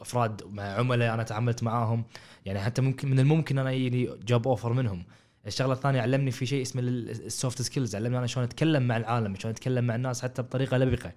أفراد 0.00 0.42
مع 0.52 0.62
عملاء 0.62 1.14
أنا 1.14 1.22
تعاملت 1.22 1.62
معاهم. 1.62 2.04
يعني 2.44 2.60
حتى 2.60 2.82
ممكن 2.82 3.10
من 3.10 3.18
الممكن 3.18 3.58
أنا 3.58 3.72
يجيني 3.72 4.10
job 4.26 4.48
offer 4.48 4.72
منهم. 4.72 5.04
الشغلة 5.46 5.72
الثانية 5.72 6.00
علمني 6.00 6.30
في 6.30 6.46
شيء 6.46 6.62
اسمه 6.62 6.82
ال 6.82 6.98
soft 6.98 7.62
skills 7.62 7.96
علمني 7.96 8.18
أنا 8.18 8.26
شلون 8.26 8.44
أتكلم 8.44 8.82
مع 8.82 8.96
العالم 8.96 9.36
شلون 9.36 9.54
أتكلم 9.54 9.84
مع 9.84 9.94
الناس 9.94 10.22
حتى 10.22 10.42
بطريقة 10.42 10.76
لبقة. 10.76 11.12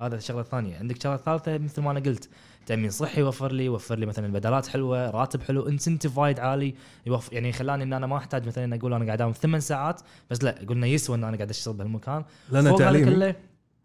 هذا 0.00 0.16
الشغله 0.16 0.40
الثانية 0.40 0.78
عندك 0.78 1.02
شغلة 1.02 1.16
ثالثة 1.16 1.58
مثل 1.58 1.82
ما 1.82 1.90
أنا 1.90 2.00
قلت. 2.00 2.28
تامين 2.66 2.90
صحي 2.90 3.22
وفر 3.22 3.52
لي 3.52 3.68
وفر 3.68 3.98
لي 3.98 4.06
مثلا 4.06 4.32
بدلات 4.32 4.66
حلوة 4.66 5.10
راتب 5.10 5.42
حلو 5.42 5.68
incentive 5.68 6.18
وايد 6.18 6.40
عالي 6.40 6.74
يوفر 7.06 7.32
يعني 7.32 7.52
خلاني 7.52 7.82
إن 7.84 7.92
أنا 7.92 8.06
ما 8.06 8.16
أحتاج 8.16 8.46
مثلا 8.46 8.76
أقول 8.76 8.94
أنا 8.94 9.04
قاعد 9.04 9.16
اداوم 9.16 9.32
ثمان 9.32 9.60
ساعات 9.60 10.00
بس 10.30 10.44
لا 10.44 10.64
قلنا 10.68 10.86
يسوى 10.86 11.16
إن 11.16 11.24
أنا 11.24 11.36
قاعد 11.36 11.50
أشتغل 11.50 11.74
بهالمكان. 11.74 12.24
هذا 12.52 12.76
تعليمي. 12.76 13.10
كله 13.10 13.34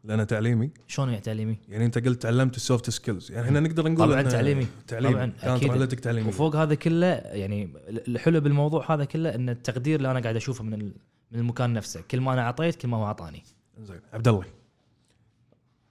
لنا 0.03 0.23
تعليمي. 0.23 0.69
شلون 0.87 1.09
يعني 1.09 1.21
تعليمي؟ 1.21 1.57
يعني 1.69 1.85
أنت 1.85 1.97
قلت 1.97 2.21
تعلمت 2.21 2.55
ال 2.55 2.62
soft 2.62 2.89
skills 2.89 3.31
يعني 3.31 3.47
إحنا 3.47 3.59
نقدر 3.59 3.91
نقول 3.91 4.09
طبعاً 4.09 4.21
تعليمي. 4.21 4.67
تعليمي. 4.87 5.13
طبعاً، 5.13 5.33
كانت. 5.41 5.63
رحلتك 5.63 5.99
تعليمية. 5.99 6.29
وفوق 6.29 6.55
هذا 6.55 6.75
كله 6.75 7.07
يعني 7.15 7.69
الحلو 7.87 8.39
بالموضوع 8.39 8.93
هذا 8.93 9.05
كله 9.05 9.35
إن 9.35 9.49
التقدير 9.49 9.97
اللي 9.97 10.11
أنا 10.11 10.19
قاعد 10.19 10.35
أشوفه 10.35 10.63
من 10.63 10.91
من 11.31 11.39
المكان 11.39 11.73
نفسه. 11.73 12.01
كل 12.11 12.21
ما 12.21 12.33
أنا 12.33 12.41
أعطيت 12.41 12.75
كل 12.75 12.87
ما 12.87 12.97
هو 12.97 13.05
أعطاني. 13.05 13.43
زين. 13.79 13.99
عبد 14.13 14.27
الله. 14.27 14.60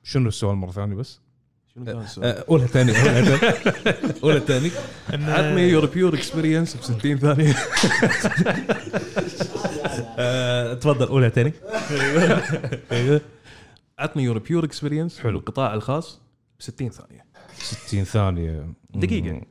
شنو 0.03 0.29
السؤال 0.29 0.57
مرة 0.57 0.71
ثانية 0.71 0.95
بس؟ 0.95 1.21
شنو 1.75 1.85
كان 1.85 1.99
السؤال؟ 2.01 2.47
قولها 2.47 2.67
ثاني 2.67 2.93
قولها 2.93 3.37
ثاني 3.37 3.53
قولها 4.23 4.39
ثاني 4.39 4.71
عطني 5.11 5.69
your 5.69 5.87
pure 5.87 6.15
experience 6.15 6.77
ب 6.77 6.83
60 6.83 7.19
ثانية 7.19 7.53
تفضل 10.75 11.07
قولها 11.07 11.29
ثاني 11.29 11.53
عطني 13.99 14.23
your 14.23 14.39
pure 14.39 14.65
experience 14.65 15.19
حلو. 15.19 15.39
القطاع 15.39 15.75
الخاص 15.75 16.21
ب 16.59 16.63
60 16.63 16.91
ثانية 16.91 17.25
60 17.59 18.05
ثانية 18.05 18.73
دقيقة. 18.95 19.33
مم. 19.33 19.43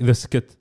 إذا 0.00 0.12
سكت 0.12 0.58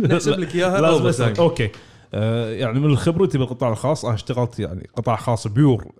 نحسب 0.00 0.38
لك 0.38 0.54
إياها 0.54 1.10
أسأل. 1.10 1.32
time. 1.34 1.48
Okay 1.48 1.70
آه، 2.14 2.50
يعني 2.52 2.80
من 2.80 2.96
خبرتي 2.96 3.38
بالقطاع 3.38 3.70
الخاص 3.70 4.04
أنا 4.04 4.14
اشتغلت 4.14 4.58
يعني 4.58 4.88
قطاع 4.96 5.16
خاص 5.16 5.46
pure 5.46 5.82
آه، 5.84 5.92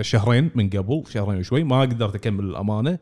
شهرين 0.00 0.50
من 0.54 0.70
قبل 0.70 1.02
شهرين 1.08 1.38
وشوي 1.38 1.64
ما 1.64 1.80
قدرت 1.80 2.14
أكمل 2.14 2.44
الأمانة. 2.44 2.98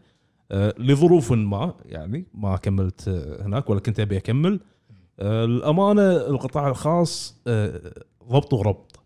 آه، 0.50 0.74
لظروف 0.78 1.32
ما 1.32 1.74
يعني 1.84 2.26
ما 2.34 2.56
كملت 2.56 3.08
آه، 3.08 3.46
هناك 3.46 3.70
ولا 3.70 3.80
كنت 3.80 4.00
أبي 4.00 4.16
أكمل. 4.16 4.60
آه، 5.20 5.44
الأمانة 5.44 6.16
القطاع 6.16 6.68
الخاص 6.68 7.40
آه، 7.46 7.92
ضبط 8.28 8.52
وربط. 8.52 9.00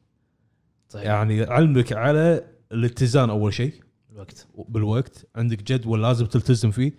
صحيح 0.88 1.06
يعني 1.06 1.42
علمك 1.42 1.92
على 1.92 2.44
الاتزان 2.72 3.30
أول 3.30 3.54
شيء. 3.54 3.74
الوقت 4.12 4.46
بالوقت. 4.68 5.26
عندك 5.36 5.62
جدول 5.62 6.02
لازم 6.02 6.26
تلتزم 6.26 6.70
فيه. 6.70 6.92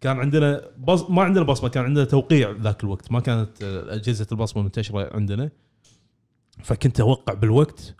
كان 0.00 0.18
عندنا 0.18 0.70
بص... 0.78 1.10
ما 1.10 1.22
عندنا 1.22 1.44
بصمة 1.44 1.68
كان 1.68 1.84
عندنا 1.84 2.04
توقيع 2.04 2.50
ذاك 2.50 2.84
الوقت. 2.84 3.12
ما 3.12 3.20
كانت 3.20 3.62
آه، 3.62 3.94
أجهزة 3.94 4.26
البصمة 4.32 4.62
منتشرة 4.62 5.14
عندنا. 5.14 5.50
فكنت 6.62 7.00
أوقع 7.00 7.34
بالوقت 7.34 7.94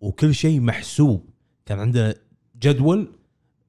وكل 0.00 0.34
شيء 0.34 0.60
محسوب. 0.60 1.30
كان 1.68 1.80
عندنا 1.80 2.14
جدول 2.62 3.08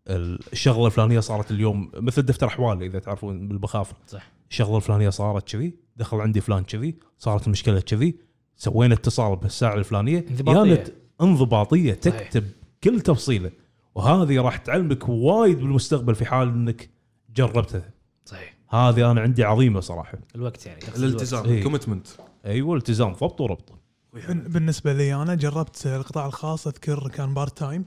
الشغلة 0.08 0.86
الفلانية 0.86 1.20
صارت 1.20 1.52
اليوم 1.52 1.92
مثل 1.94 2.22
دفتر 2.22 2.48
احوال 2.48 2.84
إذا 2.84 3.00
تعرفون 3.00 3.48
بالبخافه 3.48 3.96
صح. 4.08 4.32
الشغلة 4.50 4.78
الفلانية 4.78 5.10
صارت 5.10 5.48
كذي 5.48 5.74
دخل 5.98 6.22
عندي 6.22 6.42
فلان 6.42 6.64
كذي 6.64 6.96
صارت 7.18 7.48
المشكلة 7.48 7.80
كذي 7.80 8.16
سوينا 8.56 8.94
اتصال 8.94 9.36
بالساعة 9.36 9.74
الفلانية. 9.74 10.26
انضباطية. 10.30 10.76
كانت 10.76 10.94
انضباطية 11.22 12.00
صحيح. 12.02 12.22
تكتب 12.22 12.44
كل 12.84 13.02
تفصيله. 13.02 13.52
وهذه 13.96 14.42
راح 14.42 14.58
تعلمك 14.58 15.10
وايد 15.10 15.58
بالمستقبل 15.58 16.16
في 16.16 16.26
حال 16.26 16.48
إنك 16.48 16.90
جربتها. 17.36 17.90
صحيح. 18.26 18.58
هذه 18.70 19.12
أنا 19.12 19.22
عندي 19.22 19.44
عظيمة 19.44 19.80
صراحة. 19.80 20.20
الوقت 20.36 20.66
يعني 20.66 20.80
الالتزام 20.98 21.46
إيه. 21.46 21.58
ال 21.58 21.62
commitment 21.62 22.08
أيوه 22.46 22.76
التزام 22.76 23.14
ضبط 23.14 23.42
وربط. 23.42 23.79
بالنسبة 24.14 24.94
لي 24.94 25.16
أنا 25.16 25.36
جربت 25.36 25.88
القطاع 25.88 26.26
الخاص 26.26 26.68
أذكر 26.68 27.10
كان 27.10 27.34
part 27.34 27.58
time 27.58 27.86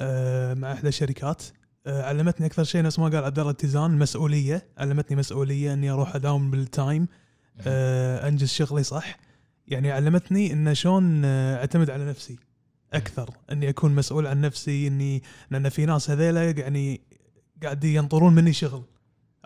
آه، 0.00 0.54
مع 0.54 0.72
إحدى 0.72 0.88
الشركات. 0.88 1.42
آه، 1.86 2.02
علمتني 2.02 2.46
أكثر 2.46 2.64
شيء 2.64 2.82
نفس 2.82 2.98
ما 2.98 3.04
قال 3.04 3.24
عبد 3.24 3.38
الله 3.38 3.50
اتزان 3.50 3.98
مسؤولية. 3.98 4.66
علمتني 4.78 5.16
مسؤولية 5.16 5.72
إني 5.72 5.90
أروح 5.90 6.14
أداوم 6.14 6.50
بال 6.50 6.69
time 6.69 7.08
آه، 7.60 8.28
أنجز 8.28 8.48
شغلي 8.48 8.82
صح. 8.82 9.16
يعني 9.68 9.92
علمتني 9.92 10.52
إن 10.52 10.74
شلون 10.74 11.24
أعتمد 11.24 11.90
على 11.90 12.06
نفسي 12.08 12.36
أكثر. 12.92 13.30
إني 13.52 13.68
أكون 13.68 13.94
مسؤول 13.94 14.26
عن 14.26 14.40
نفسي 14.40 14.86
إني 14.86 15.22
لأن 15.50 15.68
في 15.68 15.86
ناس 15.86 16.10
هذيلا 16.10 16.50
يعني 16.50 17.00
قاعد 17.62 17.84
ينطرون 17.84 18.34
مني 18.34 18.52
شغل. 18.52 18.82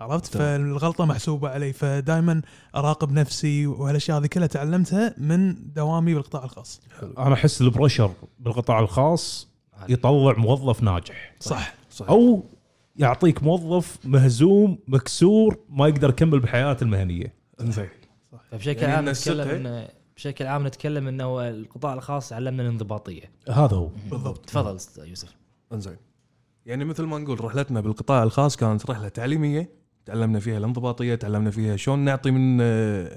عرفت. 0.00 0.36
فالغلطة 0.36 1.04
محسوبة 1.04 1.48
علي. 1.48 1.72
فدائما 1.72 2.42
أراقب 2.76 3.12
نفسي 3.12 3.66
وهالأشياء 3.66 4.18
هذه 4.18 4.26
كلها 4.26 4.46
تعلمتها 4.46 5.14
من 5.18 5.72
دوامي 5.72 6.14
بالقطاع 6.14 6.44
الخاص. 6.44 6.80
أنا 7.18 7.34
أحس 7.34 7.60
البريشر 7.60 8.12
بالقطاع 8.38 8.80
الخاص 8.80 9.48
يطلع 9.88 10.34
موظف 10.38 10.82
ناجح. 10.82 11.34
صح. 11.40 11.74
صحيح. 11.90 12.10
أو 12.10 12.44
يعطيك 12.96 13.42
موظف 13.42 13.98
مهزوم 14.04 14.78
مكسور 14.88 15.58
ما 15.68 15.88
يقدر 15.88 16.08
يكمل 16.08 16.40
بحياته 16.40 16.84
المهنية. 16.84 17.34
زين 17.60 17.88
فبشكل 18.50 18.82
يعني 18.82 18.92
عام. 18.92 19.08
نتكلم 19.08 19.86
بشكل 20.16 20.46
عام 20.46 20.66
نتكلم 20.66 21.08
إنه 21.08 21.48
القطاع 21.48 21.94
الخاص 21.94 22.32
علمنا 22.32 22.62
الانضباطية. 22.62 23.30
هذا 23.48 23.76
هو. 23.76 23.90
بالضبط. 24.10 24.46
تفضل 24.46 24.78
يوسف. 25.08 25.36
إنزين. 25.72 25.96
يعني 26.66 26.84
مثل 26.84 27.02
ما 27.02 27.18
نقول 27.18 27.44
رحلتنا 27.44 27.80
بالقطاع 27.80 28.22
الخاص 28.22 28.56
كانت 28.56 28.90
رحلة 28.90 29.08
تعليمية 29.08 29.79
تعلمنا 30.10 30.40
فيها 30.40 30.58
الانضباطية 30.58 31.14
تعلمنا 31.14 31.50
فيها 31.50 31.76
شلون 31.76 31.98
نعطي 31.98 32.30
من 32.30 32.56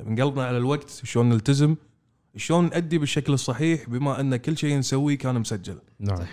من 0.10 0.22
قلبنا 0.22 0.46
على 0.46 0.58
الوقت 0.58 0.90
شلون 0.90 1.30
نلتزم 1.30 1.76
شلون 2.36 2.66
نأدي 2.66 2.98
بالشكل 2.98 3.34
الصحيح 3.34 3.90
بما 3.90 4.20
أن 4.20 4.36
كل 4.36 4.58
شيء 4.58 4.78
نسويه 4.78 5.18
كان 5.18 5.40
مسجل. 5.40 5.78
نعم. 6.00 6.26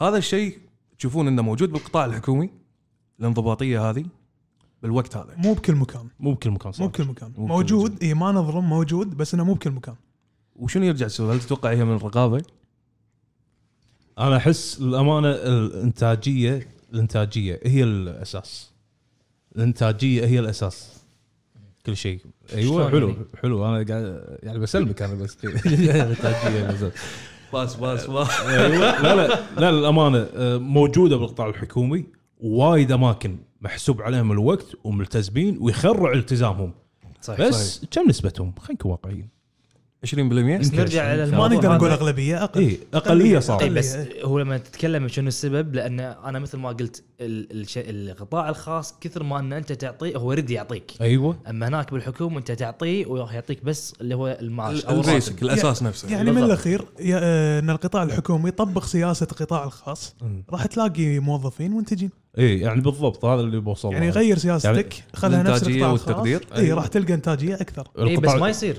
هذا 0.00 0.16
الشيء 0.16 0.58
تشوفون 0.98 1.28
إنه 1.28 1.42
موجود 1.42 1.72
بالقطاع 1.72 2.04
الحكومي 2.04 2.50
الانضباطية 3.20 3.90
هذه 3.90 4.04
بالوقت 4.82 5.16
هذا. 5.16 5.34
مو 5.36 5.52
بكل 5.52 5.74
مكان. 5.74 6.08
مو 6.20 6.32
بكل 6.32 6.50
مكان 6.50 6.66
مو 6.66 6.72
صح 6.72 6.84
بكل 6.84 7.04
مكان. 7.04 7.32
مو 7.36 7.46
موجود. 7.46 8.02
اي 8.02 8.14
ما 8.14 8.32
نظلم 8.32 8.64
موجود 8.64 9.16
بس 9.16 9.34
إنه 9.34 9.44
مو 9.44 9.54
بكل 9.54 9.70
مكان. 9.70 9.94
وشنو 10.56 10.84
يرجع 10.84 11.06
يسوي 11.06 11.34
هل 11.34 11.40
تتوقع 11.40 11.70
هي 11.70 11.84
من 11.84 11.96
الرقابة؟ 11.96 12.42
أنا 14.18 14.36
أحس 14.36 14.78
الأمانة 14.80 15.30
الإنتاجية 15.30 16.68
الإنتاجية 16.92 17.60
هي 17.64 17.84
الأساس. 17.84 18.70
الإنتاجية 19.56 20.24
هي 20.26 20.38
الأساس. 20.38 21.00
كل 21.86 21.96
شيء. 21.96 22.20
أيوه 22.54 22.90
حلو 22.90 23.08
يعني؟ 23.08 23.18
حلو. 23.42 23.66
أنا 23.66 23.84
قاعد 23.84 24.38
يعني 24.42 24.58
بسلمك 24.58 25.02
أنا 25.02 25.14
بس. 25.14 25.36
الانتاجيه 25.44 26.48
هي 26.48 26.60
الأساس. 26.60 26.92
باس 27.52 27.76
باس 27.76 28.06
باس. 28.06 28.40
أيوه. 28.40 29.02
لا 29.02 29.16
لا 29.16 29.40
لا 29.56 29.70
الامانه 29.70 30.26
آه، 30.36 30.56
موجودة 30.58 31.16
بالقطاع 31.16 31.48
الحكومي 31.48 32.06
وايد 32.40 32.92
أماكن 32.92 33.36
محسوب 33.60 34.02
عليهم 34.02 34.32
الوقت 34.32 34.66
وملتزمين 34.84 35.58
ويخرع 35.60 36.12
التزامهم. 36.12 36.72
صحيح. 37.22 37.48
بس 37.48 37.84
كم 37.90 38.08
نسبتهم؟ 38.08 38.52
خلينا 38.58 38.72
نكون 38.72 38.90
واقعيين. 38.90 39.28
20% 40.06 40.14
بس 40.60 40.74
نرجع 40.74 41.10
على 41.10 41.30
ما 41.30 41.48
نقدر 41.48 41.72
نقول. 41.76 41.90
أغلبية 41.90 42.44
أقل 42.44 42.60
اي 42.60 42.78
أقلية 42.94 43.38
صار 43.38 43.60
اي 43.60 43.66
أقلية، 43.66 43.78
بس. 43.78 43.96
هو 44.24 44.38
لما 44.38 44.58
تتكلم 44.58 45.08
شنو 45.08 45.28
السبب 45.28 45.74
لأن 45.74 46.00
أنا 46.00 46.38
مثل 46.38 46.58
ما 46.58 46.68
قلت 46.68 47.02
ال- 47.20 47.60
الش- 47.60 47.78
القطاع 47.78 48.48
الخاص 48.48 48.94
كثر 49.00 49.22
ما 49.22 49.38
إن 49.40 49.52
أنت 49.52 49.72
تعطيه 49.72 50.16
هو 50.16 50.32
يرد 50.32 50.50
يعطيك 50.50 50.92
أيوه 51.00 51.36
أما 51.48 51.68
هناك 51.68 51.92
بالحكومة 51.92 52.38
أنت 52.38 52.52
تعطيه 52.52 53.06
وراح 53.06 53.34
يعطيك 53.34 53.64
بس 53.64 53.94
اللي 54.00 54.14
هو 54.14 54.38
المعاش 54.40 54.84
أو 54.84 55.00
ال 55.00 55.07
basic 55.07 55.42
الأساس 55.42 55.82
نفسه 55.82 56.10
يعني 56.12 56.30
من. 56.30 56.42
الأخير 56.44 56.84
آه، 57.12 57.58
إن 57.60 57.70
القطاع 57.70 58.02
الحكومي 58.02 58.48
يطبق 58.48 58.84
سياسة 58.84 59.26
القطاع 59.32 59.64
الخاص. 59.64 60.14
راح 60.50 60.66
تلاقي 60.66 61.18
موظفين 61.18 61.70
منتجين 61.70 62.10
اي 62.38 62.58
يعني 62.60 62.80
بالضبط 62.80 63.24
هذا 63.24 63.40
اللي 63.40 63.60
بوصل 63.60 63.92
يعني. 63.92 64.10
غير 64.10 64.38
سياستك 64.38 64.94
خلها 65.14 65.42
نفس 65.42 65.62
القطاع 65.62 65.90
الخاص 65.92 66.08
والتقدير. 66.08 66.46
اي 66.56 66.60
أيوة. 66.60 66.76
راح 66.76 66.86
تلقى 66.86 67.14
إنتاجية 67.14 67.54
أكثر 67.54 67.88
اي 67.98 68.16
بس 68.16 68.34
ما 68.34 68.48
يصير 68.48 68.76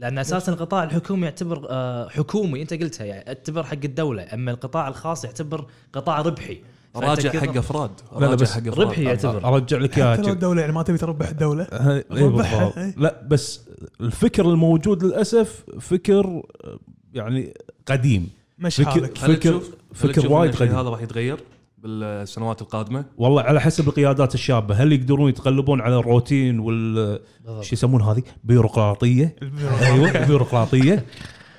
لأن 0.00 0.18
أساسا 0.18 0.52
القطاع 0.52 0.84
الحكومي 0.84 1.24
يعتبر 1.24 1.66
آه، 1.70 2.08
حكومي 2.08 2.62
أنت 2.62 2.74
قلتها 2.74 3.04
يعني 3.04 3.24
يعتبر 3.26 3.64
حق 3.64 3.78
الدولة 3.84 4.34
أما 4.34 4.50
القطاع 4.50 4.88
الخاص 4.88 5.24
يعتبر 5.24 5.66
قطاع 5.92 6.20
ربحي. 6.20 6.60
راجع 6.96 7.40
حق 7.40 7.56
أفراد 7.56 7.90
لا 8.12 8.18
لا 8.20 8.26
راجع 8.26 8.42
بس 8.42 8.52
حق 8.52 8.58
أفراد. 8.66 8.80
ربحي 8.86 9.04
يعتبر. 9.04 9.44
أرجع 9.48 9.78
لك 9.78 9.98
اياها 9.98 10.12
حتى 10.12 10.22
لو 10.22 10.32
الدولة 10.32 10.60
يعني 10.60 10.72
ما 10.72 10.82
تبي 10.82 10.98
تربح 10.98 11.28
الدولة؟ 11.28 11.66
ها- 11.72 12.04
ربحها،. 12.10 12.72
إيه. 12.76 12.94
لا 12.96 13.22
بس 13.28 13.60
الفكر 14.00 14.50
الموجود 14.50 15.04
للأسف 15.04 15.64
فكر 15.80 16.42
آه، 16.64 16.78
يعني 17.14 17.54
قديم. 17.86 18.28
مش 18.58 18.76
فكر 18.76 18.90
حالك 18.90 19.18
فكر 19.18 19.60
فكر 19.94 20.32
وايد 20.32 20.54
قديم. 20.54 20.76
هذا 20.76 20.88
راح 20.88 21.00
يتغير. 21.02 21.38
بالسنوات 21.82 22.62
القادمة؟ 22.62 23.04
والله 23.18 23.42
على 23.42 23.60
حسب 23.60 23.88
القيادات 23.88 24.34
الشابة 24.34 24.74
هل 24.74 24.92
يقدرون 24.92 25.28
يتغلبون 25.28 25.80
على 25.80 25.96
الروتين 25.96 26.60
وال. 26.60 27.20
شو 27.60 27.72
يسمون 27.72 28.02
هذه؟ 28.02 28.22
بيروقراطية. 28.44 29.36
أيوه 29.82 30.10
البيروقراطية. 30.10 31.06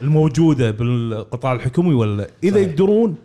الموجودة 0.01 0.71
بالقطاع 0.71 1.53
الحكومي 1.53 1.93
ولا 1.93 2.27
إذا 2.43 2.55
صحيح. 2.55 2.67
يقدرون 2.67 3.15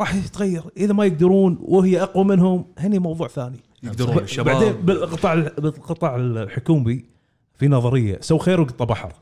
راح 0.00 0.14
يتغير 0.14 0.62
إذا 0.76 0.92
ما 0.92 1.04
يقدرون 1.04 1.58
وهي 1.60 2.02
أقوى 2.02 2.24
منهم 2.24 2.64
هني 2.78 2.98
موضوع 2.98 3.28
ثاني. 3.28 3.60
يقدرون. 3.82 4.08
بعدين 4.08 4.24
الشباب 4.24 4.86
بالقطاع 4.86 5.34
بالقطاع 5.34 6.16
الحكومي 6.16 7.04
في 7.54 7.68
نظرية 7.68 8.18
سو 8.20 8.38
خير 8.38 8.60
وقطه 8.60 8.84
بحر. 8.84 9.12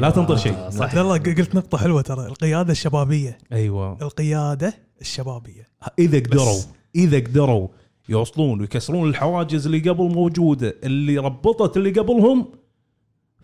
لا 0.00 0.10
تنطر 0.10 0.36
شيء. 0.36 0.70
صح 0.70 0.84
عبد 0.84 0.98
الله 0.98 1.18
قلت 1.18 1.54
نقطة 1.54 1.78
حلوة 1.78 2.02
ترى 2.02 2.26
القيادة 2.26 2.72
الشبابية. 2.72 3.38
أيوه. 3.52 3.98
القيادة 4.02 4.87
الشبابية 5.00 5.68
إذا 5.98 6.18
قدروا 6.18 6.58
بس. 6.58 6.68
إذا 6.94 7.18
قدروا 7.18 7.68
يوصلون 8.08 8.60
ويكسرون 8.60 9.08
الحواجز 9.08 9.66
اللي 9.66 9.78
قبل 9.78 10.04
موجودة 10.04 10.74
اللي 10.84 11.18
ربطت 11.18 11.76
اللي 11.76 11.90
قبلهم 11.90 12.52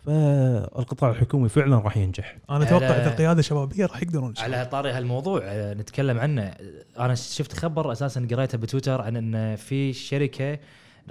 فالقطاع 0.06 1.11
الحكومي 1.11 1.49
فعلا 1.49 1.78
راح 1.78 1.96
ينجح 1.96 2.37
أنا 2.50 2.64
أتوقع 2.64 2.87
إذا 2.87 3.12
القياده 3.12 3.40
الشبابيه 3.40 3.87
راح 3.87 4.02
يقدرون. 4.02 4.34
على 4.38 4.68
طاري 4.73 4.90
هالموضوع 4.90 5.40
آه، 5.44 5.75
نتكلم 5.75 6.18
عنه 6.18 6.54
أنا 6.99 7.14
شفت 7.14 7.52
خبر 7.52 7.92
أساسا 7.92 8.28
قريته 8.30 8.58
بتويتر 8.58 9.00
عن 9.00 9.16
إن 9.16 9.56
في 9.56 9.92
شركة 9.92 10.58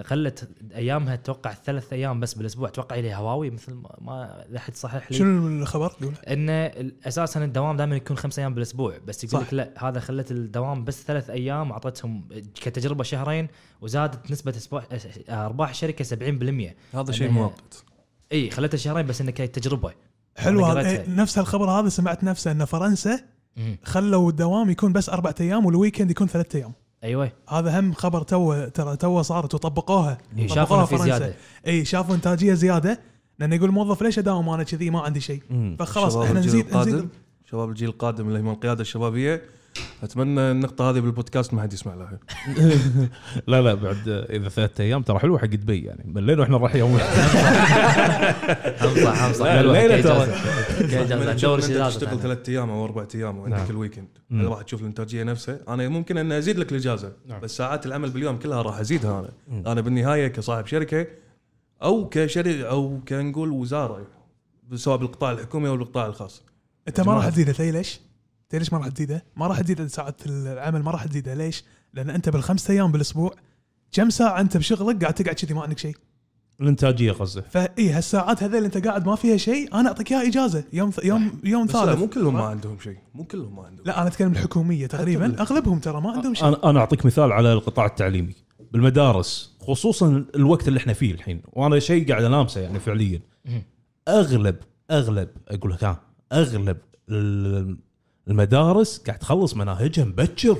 خلت 0.02 0.48
أيامها 0.74 1.14
أتوقع 1.14 1.54
ثلاث 1.54 1.92
أيام 1.92 2.20
بس 2.20 2.34
بالأسبوع 2.34 2.68
أتوقع 2.68 2.96
لي 2.96 3.14
هواوي 3.14 3.50
مثل 3.50 3.74
ما- 4.00 4.44
احد 4.56 4.76
صحح 4.76 5.10
لي. 5.12 5.18
شنو 5.18 5.48
الخبر؟ 5.48 5.88
قول. 5.88 6.12
إن 6.28 6.50
ال- 6.50 6.94
أساسا 7.06 7.44
الدوام 7.44 7.76
دائما 7.76 7.96
يكون 7.96 8.16
خمس 8.16 8.38
أيام 8.38 8.54
بالأسبوع 8.54 8.98
بس 9.06 9.24
يقول. 9.24 9.42
لك 9.42 9.54
لا 9.54 9.70
هذا 9.88 10.00
خلت 10.00 10.30
الدوام 10.30 10.84
بس 10.84 11.02
ثلاث 11.02 11.30
أيام 11.30 11.72
أعطتهم 11.72 12.28
كتجربة 12.54 13.04
شهرين 13.04 13.48
وزادت 13.80 14.30
نسبة 14.30 14.54
أرباح 15.28 15.70
الشركة 15.70 16.04
70% 16.04 16.76
هذا 16.94 17.12
شيء 17.12 17.30
مؤقت. 17.30 17.84
إي 18.32 18.50
خلتها 18.50 18.78
شهرين 18.78 19.06
بس 19.06 19.20
إنها 19.20 19.32
كانت 19.32 19.58
تجربة. 19.58 19.92
حلو 20.36 20.64
هذا. 20.64 20.88
إيه، 20.88 21.08
نفس 21.08 21.38
الخبر 21.38 21.70
هذا 21.70 21.88
سمعت 21.88 22.24
نفسه 22.24 22.50
إن 22.50 22.64
فرنسا. 22.64 23.20
خلوا 23.84 24.30
الدوام 24.30 24.70
يكون 24.70 24.92
بس 24.92 25.08
أربعة 25.08 25.34
أيام 25.40 25.66
وال 25.66 25.76
weekend 25.76 26.10
يكون 26.10 26.26
ثلاثة 26.26 26.58
أيام. 26.58 26.72
أيوه. 27.04 27.32
هذا 27.48 27.80
هم 27.80 27.92
خبر 27.92 28.22
تو 28.22 28.68
ترى 28.68 28.96
تو 28.96 29.22
صارت 29.22 29.54
وطبقوها. 29.54 30.18
إيه، 30.38 30.48
شافوا 30.48 30.84
في 30.84 30.96
فرنسا. 30.96 31.04
زيادة. 31.04 31.34
اي 31.66 31.84
شافوا 31.84 32.14
إنتاجية 32.14 32.54
زيادة 32.54 33.00
لأن 33.38 33.52
يقول 33.52 33.68
الموظف 33.68 34.02
ليش 34.02 34.18
أداوم 34.18 34.48
أنا 34.48 34.62
كذي؟ 34.62 34.90
ما 34.90 35.00
عندي 35.00 35.20
شيء. 35.20 35.42
فخلاص 35.78 36.16
إحنا 36.16 36.40
نزيد 36.40 36.66
القادم؟ 36.66 36.96
نزيد 36.96 37.08
شباب 37.50 37.68
الجيل 37.68 37.88
القادم 37.88 38.28
اللي 38.28 38.40
هم 38.40 38.48
القيادة 38.48 38.80
الشبابية. 38.80 39.42
أتمنى 40.02 40.40
النقطة 40.40 40.90
هذه 40.90 41.00
بالبودكاست 41.00 41.54
ما 41.54 41.62
حد 41.62 41.72
يسمع 41.72 41.94
لها 41.94 42.18
لا 43.48 43.62
لا 43.62 43.74
بعد 43.74 44.08
إذا 44.08 44.48
ثلاثة 44.48 44.84
أيام 44.84 45.02
ترى 45.02 45.18
حلوة 45.18 45.38
حق 45.38 45.46
دبي 45.46 45.84
يعني 45.84 46.12
ملينا 46.14 46.40
وإحنا 46.40 46.56
رايحين 46.56 46.80
يوم 46.80 46.98
حلوة، 48.78 49.60
الليلة 49.60 49.96
كي 49.96 50.02
ترى. 50.02 51.34
دور 51.34 51.60
تشتغل. 51.60 52.20
ثلاث 52.20 52.48
أيام 52.48 52.70
أو 52.70 52.84
أربع 52.84 53.06
أيام 53.14 53.38
وعندك 53.38 53.58
نعم. 53.58 53.70
ال 53.70 53.74
weekend. 53.74 54.08
هل 54.32 54.46
راح 54.46 54.62
تشوف 54.62 54.80
الإنتاجية 54.80 55.22
نفسها 55.22 55.58
أنا 55.68 55.88
ممكن 55.88 56.18
أن 56.18 56.32
أزيد 56.32 56.58
لك 56.58 56.72
الإجازة 56.72 57.12
نعم. 57.26 57.40
بس 57.40 57.56
ساعات 57.56 57.86
العمل 57.86 58.10
باليوم 58.10 58.36
كلها 58.38 58.62
راح 58.62 58.78
أزيدها 58.78 59.20
أنا. 59.50 59.72
أنا 59.72 59.80
بالنهاية 59.80 60.28
كصاحب 60.28 60.66
شركة 60.66 61.06
أو 61.82 62.08
كشركه 62.08 62.62
أو 62.62 63.00
كنقول 63.08 63.50
وزارة 63.50 64.06
سواء 64.74 64.96
بالقطاع 64.96 65.32
الحكومي 65.32 65.68
أو 65.68 65.76
بالقطاع 65.76 66.06
الخاص 66.06 66.42
أنت 66.88 67.00
ما 67.00 67.14
راح. 67.14 67.28
تزيده 67.28 67.52
تدري 67.52 67.70
ليش؟ 67.70 68.00
تدري 68.48 68.58
ليش 68.58 68.72
ما 68.72 68.78
راح 68.78 68.88
تزيده؟ 68.88 69.24
ما 69.36 69.46
راح 69.46 69.60
تزيد 69.60 69.86
ساعات 69.86 70.20
العمل 70.26 70.82
ما 70.82 70.90
راح 70.90 71.04
تزيده. 71.06 71.34
ليش؟ 71.34 71.64
لأن 71.94 72.10
أنت 72.10 72.28
بالخمسة 72.28 72.74
أيام 72.74 72.92
بالأسبوع 72.92 73.34
كم 73.92 74.10
ساعة 74.10 74.40
أنت 74.40 74.56
بشغلك 74.56 75.00
قاعد 75.02 75.14
تقعد 75.14 75.34
كذي 75.34 75.54
ما 75.54 75.62
عندك 75.62 75.78
شيء؟ 75.78 75.96
الإنتاجية 76.60 77.12
قصده 77.12 77.44
فاي 77.50 77.90
هالساعات 77.90 78.42
هذول 78.42 78.64
أنت 78.64 78.86
قاعد 78.86 79.06
ما 79.06 79.16
فيها 79.16 79.36
شيء 79.36 79.74
أنا 79.74 79.88
أعطيك 79.88 80.12
إياها 80.12 80.28
إجازة. 80.28 80.64
يوم 80.72 80.92
يوم 81.04 81.40
يوم 81.44 81.66
بس 81.66 81.74
لا 81.74 81.84
ثالث. 81.84 81.98
مو 81.98 82.08
كلهم 82.08 82.34
ما 82.34 82.42
عندهم 82.44 82.78
شيء. 82.78 82.96
مو 83.14 83.24
كلهم 83.24 83.56
ما 83.56 83.62
عندهم. 83.62 83.86
لا 83.86 84.00
أنا 84.00 84.08
أتكلم 84.08 84.32
الحكومية 84.32 84.86
تقريبا. 84.86 85.40
أغلبهم 85.40 85.78
ترى 85.78 86.00
ما 86.00 86.10
عندهم 86.10 86.34
شيء. 86.34 86.48
أنا 86.48 86.70
أنا 86.70 86.80
أعطيك 86.80 87.06
مثال 87.06 87.32
على 87.32 87.52
القطاع 87.52 87.86
التعليمي. 87.86 88.34
بالمدارس 88.72 89.56
خصوصا 89.60 90.24
الوقت 90.34 90.68
اللي 90.68 90.78
إحنا 90.78 90.92
فيه 90.92 91.12
الحين. 91.12 91.42
وأنا 91.52 91.78
شيء 91.78 92.08
قاعد 92.08 92.24
ألامسه 92.24 92.60
يعني 92.60 92.80
فعليا. 92.80 93.20
اغلب 94.08 94.56
أغلب 94.90 95.28
أقول 95.48 95.72
لك 95.72 95.84
ها 95.84 96.00
أغلب 96.32 96.76
ال- 97.08 97.76
المدارس 98.28 98.98
قاعد 98.98 99.18
تخلص 99.18 99.56
مناهجها 99.56 100.04
مبكر. 100.04 100.56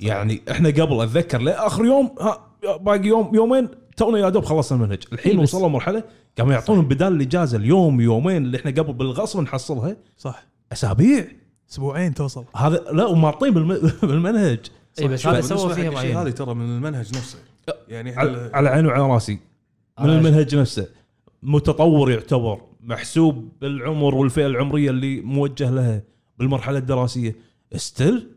يعني 0.00 0.42
إحنا 0.50 0.68
قبل 0.68 1.00
أتذكر 1.00 1.40
لآخر 1.40 1.84
يوم 1.84 2.14
ها 2.20 2.46
باقي 2.80 3.06
يوم 3.06 3.34
يومين 3.34 3.68
تونا 3.96 4.18
يا 4.18 4.28
دوب 4.28 4.44
خلصنا 4.44 4.78
المنهج. 4.78 5.02
الحين 5.12 5.32
إيه 5.36 5.42
وصلوا 5.42 5.68
مرحله 5.68 6.02
قاموا 6.38 6.52
يعطون 6.52 6.84
بدال 6.88 7.12
الإجازة 7.12 7.58
اليوم 7.58 8.00
يومين 8.00 8.44
اللي 8.44 8.58
إحنا 8.58 8.70
قبل 8.70 8.92
بالغصب 8.92 9.40
نحصلها. 9.40 9.96
صح. 10.16 10.46
أسابيع. 10.72 11.28
أسبوعين 11.70 12.14
توصل. 12.14 12.44
هذا 12.56 12.84
لا 12.92 13.06
ومارطين 13.06 13.54
بالم- 13.54 13.92
بالمنهج. 14.02 14.60
إي 15.00 15.08
بس 15.08 15.26
هذا 15.26 15.40
سوى 15.40 15.58
حق 15.58 15.64
فيها 15.66 15.88
الشيء 15.88 15.90
معين 15.90 16.16
هذه 16.16 16.30
ترى 16.30 16.54
من 16.54 16.76
المنهج 16.76 17.16
نفسه. 17.16 17.38
يعني 17.88 18.16
على 18.54 18.68
عيني 18.68 18.88
وعلى 18.88 19.02
راسي. 19.02 19.38
من 20.00 20.10
المنهج 20.10 20.56
نفسه. 20.56 20.88
متطور 21.42 22.10
يعتبر. 22.10 22.60
محسوب 22.88 23.48
بالعمر 23.60 24.14
والفئة 24.14 24.46
العمرية 24.46 24.90
اللي 24.90 25.20
موجه 25.20 25.70
لها 25.70 26.02
بالمرحلة 26.38 26.78
الدراسية. 26.78 27.36
still 27.76 28.28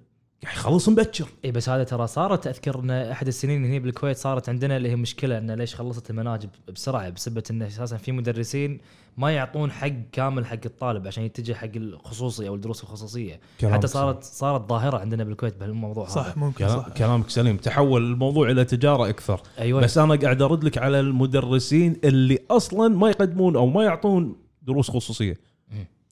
قاعد 0.43 0.55
يخلص 0.55 0.89
مبكر. 0.89 1.25
إي 1.45 1.51
بس 1.51 1.69
هذا 1.69 1.83
ترى 1.83 2.07
صارت 2.07 2.47
أذكر 2.47 2.79
إن 2.79 2.91
أحد 2.91 3.27
السنين 3.27 3.65
هنا 3.65 3.79
بالكويت 3.79 4.17
صارت 4.17 4.49
عندنا 4.49 4.77
اللي 4.77 4.89
هي 4.89 4.95
مشكلة 4.95 5.37
إنه 5.37 5.55
ليش 5.55 5.75
خلصت 5.75 6.09
المناهج 6.09 6.47
بسرعة؟ 6.73 7.09
بسبب 7.09 7.43
انه 7.51 7.67
أساسا 7.67 7.97
في 7.97 8.11
مدرسين 8.11 8.79
ما 9.17 9.31
يعطون 9.31 9.71
حق 9.71 9.91
كامل 10.11 10.45
حق 10.45 10.59
الطالب 10.65 11.07
عشان 11.07 11.23
يتجه 11.23 11.53
حق 11.53 11.69
الخصوصي 11.75 12.47
أو 12.47 12.55
الدروس 12.55 12.83
الخصوصية. 12.83 13.39
حتى 13.63 13.87
صارت 13.87 14.23
صارت 14.23 14.69
ظاهرة 14.69 14.97
عندنا 14.97 15.23
بالكويت 15.23 15.57
بهالموضوع 15.57 16.07
صح 16.07 16.25
هذا 16.25 16.33
ممكن 16.37 16.65
كلام 16.65 16.79
صح. 16.79 16.89
كلامك 16.89 17.29
سليم. 17.29 17.57
تحول 17.57 18.03
الموضوع 18.03 18.51
إلى 18.51 18.65
تجارة 18.65 19.09
أكثر. 19.09 19.41
أيوه. 19.59 19.81
بس 19.81 19.97
أنا 19.97 20.15
قاعد 20.15 20.41
أرد 20.41 20.63
لك 20.63 20.77
على 20.77 20.99
المدرسين 20.99 21.99
اللي 22.03 22.39
أصلا 22.51 22.87
ما 22.95 23.09
يقدمون 23.09 23.55
أو 23.55 23.67
ما 23.67 23.83
يعطون 23.83 24.40
دروس 24.61 24.91
خصوصية. 24.91 25.39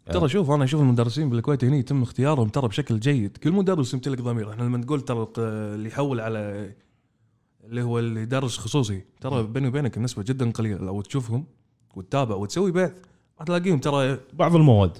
ترى 0.05 0.29
شوف 0.29 0.51
أنا 0.51 0.63
أشوف 0.63 0.81
المدرسين 0.81 1.29
بالكويت 1.29 1.63
هنا 1.63 1.75
يتم 1.77 2.01
اختيارهم 2.01 2.49
ترى 2.49 2.67
بشكل 2.67 2.99
جيد. 2.99 3.37
كل 3.37 3.51
مدرس 3.51 3.93
يمتلك 3.93 4.21
ضمير. 4.21 4.51
إحنا 4.51 4.63
لما 4.63 4.77
نقول 4.77 5.01
ترى 5.01 5.27
اللي 5.37 5.89
يحول 5.89 6.19
على 6.19 6.71
اللي 7.63 7.81
هو 7.81 7.99
اللي 7.99 8.21
يدرس 8.21 8.57
خصوصي 8.57 9.01
ترى 9.21 9.43
بيني 9.43 9.67
وبينك 9.67 9.97
النسبة 9.97 10.23
جدا 10.23 10.51
قليلة. 10.51 10.77
لو 10.85 11.01
تشوفهم 11.01 11.45
وتتابع 11.95 12.35
وتسوي 12.35 12.71
بحث 12.71 12.91
راح 13.37 13.47
تلاقيهم 13.47 13.79
ترى 13.79 14.19
بعض 14.33 14.55
المواد. 14.55 14.97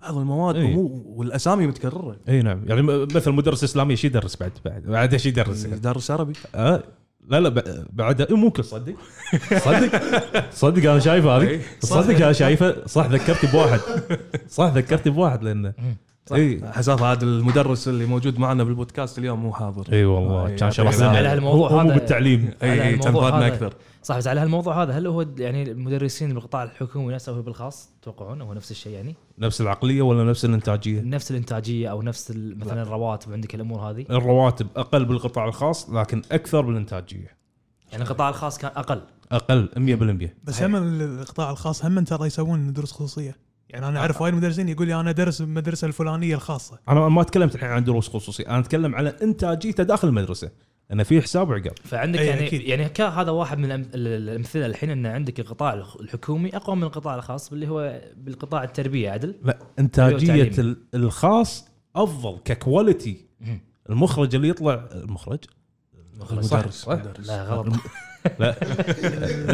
بعض 0.00 0.16
المواد. 0.18 0.56
مو 0.56 1.02
والأسامي 1.06 1.66
متكررة. 1.66 2.16
إي 2.28 2.42
نعم. 2.42 2.62
يعني 2.66 2.82
م- 2.82 3.02
مثل 3.02 3.32
مدرس 3.32 3.64
إسلامي 3.64 3.90
إيش 3.90 4.04
يدرس 4.04 4.36
بعد 4.36 4.52
بعد؟ 4.64 4.82
بعد 4.82 5.12
إيش 5.12 5.26
يدرس؟ 5.26 5.64
يدرس 5.64 6.10
عربي. 6.10 6.32
آه. 6.54 6.82
لا 7.28 7.40
لا 7.40 7.84
بعد 7.92 8.20
إيه 8.20 8.36
ممكن 8.36 8.62
صدق؟ 8.62 8.94
صدق؟ 9.58 10.02
صدق 10.52 10.90
أنا 10.90 11.00
شايفه 11.00 11.36
هذه؟ 11.36 11.46
إيه. 11.46 11.60
صدق 11.80 12.16
أنا 12.16 12.32
شايفه؟ 12.32 12.86
صح 12.86 13.06
ذكرتني 13.06 13.50
بواحد. 13.52 13.80
صح 14.48 14.72
ذكرتني 14.74 15.12
بواحد 15.12 15.42
لأنه 15.42 15.72
اي 16.32 16.60
حساف 16.72 17.02
هذا 17.02 17.24
المدرس 17.24 17.88
اللي 17.88 18.06
موجود 18.06 18.38
معنا 18.38 18.64
بالبودكاست 18.64 19.18
اليوم 19.18 19.40
مو 19.40 19.52
حاضر. 19.52 19.92
اي 19.92 20.04
والله 20.04 20.42
آه، 20.44 20.46
كان 20.48 20.58
يعطيك 20.58 20.70
شرح 20.70 20.88
العافية. 20.88 21.06
لنا. 21.08 21.18
على 21.18 21.28
هالموضوع 21.28 21.70
هو 21.70 21.78
هذا- 21.80 21.94
بالتعليم. 21.94 22.50
اي 22.62 22.82
اي 22.88 22.98
كان 22.98 23.12
فادنا. 23.14 23.46
أكثر. 23.46 23.74
صح 24.02 24.16
بس 24.16 24.26
على 24.26 24.40
هالموضوع 24.40 24.82
هذا 24.82 24.92
هل 24.92 25.06
هو 25.06 25.26
يعني 25.38 25.62
المدرسين 25.62 26.34
بالقطاع 26.34 26.62
الحكومي 26.62 27.14
نفسه 27.14 27.32
هو 27.32 27.42
بالخاص 27.42 27.90
تتوقعون 28.02 28.40
هو 28.42 28.54
نفس 28.54 28.70
الشيء 28.70 28.92
يعني؟ 28.92 29.14
نفس 29.38 29.60
العقلية 29.60 30.02
ولا 30.02 30.24
نفس 30.24 30.44
الإنتاجية؟ 30.44 31.00
نفس 31.00 31.30
الإنتاجية 31.30 31.88
أو 31.90 32.02
نفس 32.02 32.30
ال- 32.30 32.58
مثلا 32.58 32.82
الرواتب 32.82 33.32
عندك 33.32 33.54
الأمور 33.54 33.80
هذه؟ 33.80 34.04
الرواتب 34.10 34.66
أقل 34.76 35.04
بالقطاع 35.04 35.44
الخاص 35.48 35.90
لكن 35.90 36.22
أكثر 36.32 36.60
بالإنتاجية. 36.60 37.36
يعني 37.92 38.04
القطاع 38.04 38.28
الخاص 38.28 38.58
كان 38.58 38.70
أقل. 38.76 39.00
أقل 39.32 39.68
100% 39.76 40.34
بس. 40.44 40.62
هم 40.62 40.76
القطاع 41.02 41.50
الخاص 41.50 41.84
هم 41.84 42.04
ترى 42.04 42.26
يسوون 42.26 42.72
دروس 42.72 42.92
خصوصية. 42.92 43.36
يعني 43.68 43.88
أنا 43.88 44.00
أعرف 44.00 44.20
وايد 44.22 44.34
مدرسين 44.34 44.68
يقول 44.68 44.86
لي 44.86 45.00
أنا 45.00 45.12
درس 45.12 45.42
بالمدرسة 45.42 45.86
الفلانية 45.86 46.34
الخاصة. 46.34 46.78
أنا 46.88 47.08
ما 47.08 47.22
تكلمت 47.22 47.54
الحين 47.54 47.68
عن 47.68 47.84
دروس 47.84 48.08
خصوصيه 48.08 48.46
أنا 48.48 48.58
أتكلم 48.58 48.94
على 48.94 49.16
انتاجيته 49.22 49.82
داخل 49.82 50.08
المدرسة 50.08 50.50
انه 50.92 51.02
في 51.02 51.22
حساب 51.22 51.48
وعقاب. 51.48 51.72
فعندك 51.84 52.20
يعني 52.20 52.46
أكيد. 52.46 52.60
يعني 52.60 52.90
هذا 53.00 53.30
واحد 53.30 53.58
من 53.58 53.72
الأمثلة 53.94 54.66
الحين 54.66 54.90
إن 54.90 55.06
عندك 55.06 55.40
القطاع 55.40 55.74
الخ- 55.74 55.96
الحكومي 56.00 56.56
أقوى 56.56 56.76
من 56.76 56.82
القطاع 56.82 57.14
الخاص 57.14 57.52
اللي 57.52 57.68
هو 57.68 58.00
بالقطاع 58.16 58.64
التربية 58.64 59.10
عدل؟ 59.10 59.34
لا 59.44 59.58
انتاجيه 59.78 60.52
الخاص 60.94 61.68
أفضل 61.96 62.38
ك 62.44 62.53
quality. 62.53 63.26
المخرج 63.90 64.34
اللي 64.34 64.48
يطلع 64.48 64.88
المخرج؟ 64.94 65.38
مدرس 66.30 66.74
صح. 66.74 66.88
مدرس 66.92 67.26
لا 67.26 67.44
غلط. 67.44 67.66
لا 68.38 68.56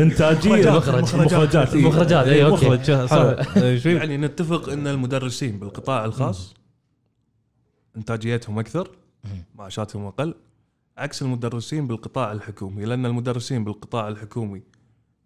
انتاجية 0.03 0.71
المخرج. 0.71 1.15
المخرجات 1.15 1.75
إيه. 1.75 1.81
المخرجات، 1.81 2.27
إيه، 2.27 2.47
okay. 2.47 2.67
مخرج 2.67 3.07
صح 3.07 3.57
إيش 3.57 3.83
في؟ 3.83 3.95
يعني 3.95 4.17
نتفق 4.17 4.69
إن 4.69 4.87
المدرسين 4.87 5.59
بالقطاع 5.59 6.05
الخاص 6.05 6.55
إنتاجيتهم 7.97 8.59
أكثر. 8.59 8.91
معاشاتهم 9.55 10.07
أقل 10.07 10.35
عكس 10.99 11.23
المدرسين 11.23 11.87
بالقطاع 11.87 12.33
الحكومي 12.33 12.85
لأن 12.85 13.07
المدرسين 13.07 13.65
بالقطاع 13.65 14.09
الحكومي 14.09 14.63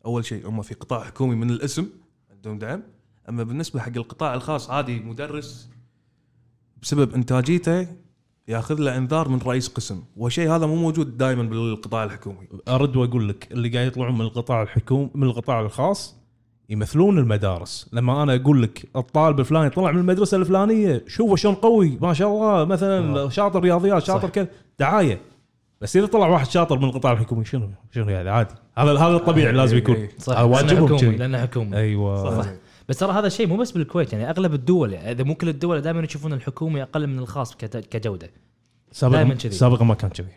أول 0.06 0.24
شيء 0.24 0.48
هم 0.48 0.62
في 0.62 0.74
قطاع 0.74 1.04
حكومي 1.04 1.34
من 1.34 1.50
الاسم 1.50 1.88
عندهم 2.30 2.58
دعم 2.58 2.82
أما 3.28 3.42
بالنسبة 3.42 3.80
حق 3.80 3.96
القطاع 3.96 4.34
الخاص 4.34 4.70
عادي 4.70 5.00
مدرس 5.00 5.68
بسبب 6.82 7.14
إنتاجيته 7.14 7.86
ياخذ 8.48 8.80
له 8.80 8.96
انذار 8.96 9.28
من 9.28 9.38
رئيس 9.46 9.68
قسم 9.68 10.02
والشيء 10.16 10.50
هذا 10.50 10.66
مو 10.66 10.76
موجود 10.76 11.18
دائما 11.18 11.42
بالقطاع 11.42 12.04
الحكومي 12.04 12.48
أرد 12.68 12.96
وأقول 12.96 13.28
لك 13.28 13.52
اللي 13.52 13.68
قاعد 13.68 13.86
يطلعون 13.86 14.14
من 14.14 14.20
القطاع 14.20 14.62
الحكومي 14.62 15.10
من 15.14 15.26
القطاع 15.26 15.60
الخاص 15.60 16.16
يمثلون 16.68 17.18
المدارس 17.18 17.88
لما 17.92 18.22
أنا 18.22 18.34
أقول 18.34 18.62
لك 18.62 18.88
الطالب 18.96 19.40
الفلاني 19.40 19.70
طلع 19.70 19.92
من 19.92 19.98
المدرسة 19.98 20.36
الفلانية 20.36 21.04
شوفه 21.06 21.36
شلون 21.36 21.54
قوي 21.54 21.98
ما 22.00 22.14
شاء 22.14 22.28
الله 22.28 22.64
مثلا 22.64 23.20
آه. 23.20 23.28
شاطر 23.28 23.60
رياضيات 23.60 24.02
شاطر 24.02 24.28
صح. 24.28 24.34
كذا 24.34 24.48
دعاية 24.78 25.20
بس 25.80 25.96
إذا 25.96 26.06
طلع 26.06 26.26
واحد 26.26 26.46
شاطر 26.50 26.78
من 26.78 26.84
القطاع 26.84 27.12
الحكومي 27.12 27.44
شنو 27.44 27.70
شنو 27.94 28.08
يعني 28.10 28.30
عادي 28.30 28.54
هذا 28.78 28.92
هذا 28.92 29.16
الطبيعي 29.16 29.52
لازم 29.52 29.76
يكون 29.76 29.94
إيه. 29.94 30.10
صح 30.18 30.36
آه، 30.36 30.42
لأنه 30.42 30.52
واجبهم 30.56 30.96
حكومي. 30.96 31.16
لأنه 31.16 31.38
حكومي 31.38 31.76
أيوه 31.76 32.42
صح. 32.42 32.48
بس 32.88 32.98
ترى 32.98 33.12
هذا 33.12 33.26
الشيء 33.26 33.46
مو 33.46 33.56
بس 33.56 33.70
بالكويت 33.72 34.12
يعني 34.12 34.30
أغلب 34.30 34.54
الدول 34.54 34.92
يعني 34.92 35.10
إذا 35.10 35.24
مو 35.24 35.34
كل 35.34 35.48
الدول 35.48 35.80
دائما 35.80 36.00
يشوفون 36.02 36.32
الحكومي 36.32 36.82
أقل 36.82 37.06
من 37.06 37.18
الخاص 37.18 37.56
كجودة. 37.56 38.30
سابقا 38.92 39.24
كذي. 39.34 39.50
سابقا 39.52 39.84
ما 39.84 39.94
كان 39.94 40.10
كذي. 40.10 40.28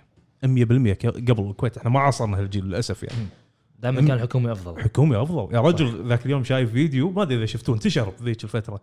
100% 0.46 0.94
ك- 0.94 1.06
قبل 1.32 1.50
الكويت. 1.50 1.78
إحنا 1.78 1.90
ما 1.90 2.00
عاصرنا 2.00 2.40
هالجيل 2.40 2.66
للأسف 2.66 3.04
يعني. 3.04 3.26
دائما 3.80 4.02
كان 4.02 4.12
الحكومي 4.12 4.52
أفضل. 4.52 4.82
حكومي 4.82 5.22
أفضل. 5.22 5.56
يا 5.56 5.62
رجل 5.62 6.08
ذاك 6.08 6.26
اليوم 6.26 6.44
شايف 6.44 6.72
فيديو 6.72 7.12
ما 7.12 7.22
أدري 7.22 7.38
إذا 7.38 7.46
شفتوه 7.46 7.76
انتشر 7.76 8.14
ذيك 8.24 8.44
الفترة. 8.44 8.82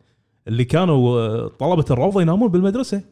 اللي 0.49 0.65
كانوا 0.65 1.21
آه، 1.21 1.49
طلبة 1.49 1.85
الروضة 1.91 2.23
ينامون 2.23 2.49
بالمدرسة. 2.49 3.03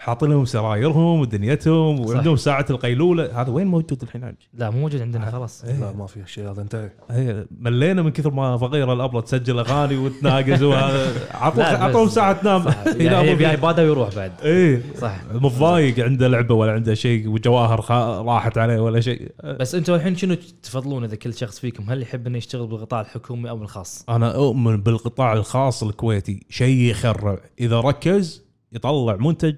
حاطين 0.00 0.30
لهم 0.30 0.44
سرايرهم 0.44 1.20
ودنيتهم 1.20 2.04
صح. 2.04 2.08
وعندهم 2.14 2.36
ساعة 2.36 2.66
القيلولة. 2.70 3.40
هذا 3.42 3.50
وين 3.50 3.66
موجود 3.66 4.02
الحين 4.02 4.24
عاد؟ 4.24 4.34
لا 4.54 4.70
مو 4.70 4.80
موجود 4.80 5.00
عندنا. 5.00 5.30
خلاص. 5.30 5.64
لا 5.64 5.92
ما 5.92 6.06
في 6.06 6.20
شيء 6.26 6.50
هذا 6.50 6.62
انتهى. 6.62 6.90
هي 7.10 7.46
ملينا 7.60 8.02
من 8.02 8.10
كثر 8.10 8.30
ما 8.30 8.56
فقيره 8.56 8.92
الابله 8.92 9.20
تسجل 9.20 9.58
أغاني 9.58 9.96
وتناقز 9.96 10.62
وهذا 10.62 11.12
عطوهم 11.84 12.08
ساعة 12.08 12.32
تنام. 12.32 12.64
يعني 13.06 13.28
يبي. 13.30 13.50
ايباده 13.50 13.82
ويروح 13.82 14.14
بعد. 14.16 14.32
إيه. 14.42 14.82
صح. 15.00 15.16
متضايق 15.34 16.00
عنده 16.04 16.28
لعبة 16.28 16.54
ولا 16.54 16.72
عنده 16.72 16.94
شيء 16.94 17.28
وجواهر 17.28 17.80
خا- 17.82 18.26
راحت 18.26 18.58
عليه 18.58 18.80
ولا 18.80 19.00
شيء. 19.00 19.28
بس 19.44 19.74
أنتم 19.74 19.94
الحين 19.94 20.16
شنو 20.16 20.36
تفضلون 20.62 21.04
إذا 21.04 21.16
كل 21.16 21.34
شخص 21.34 21.58
فيكم؟ 21.58 21.90
هل 21.90 22.02
يحب 22.02 22.26
إنه 22.26 22.38
يشتغل 22.38 22.66
بالقطاع 22.66 23.00
الحكومي 23.00 23.50
أو 23.50 23.56
بالخاص؟ 23.56 24.04
أنا 24.08 24.34
أؤمن 24.36 24.76
بالقطاع 24.76 25.32
الخاص 25.32 25.82
الكويتي. 25.82 26.46
شيء 26.50 26.76
يخرع 26.90 27.38
إذا 27.60 27.80
ركز 27.80 28.44
يطلع 28.72 29.16
منتج 29.16 29.54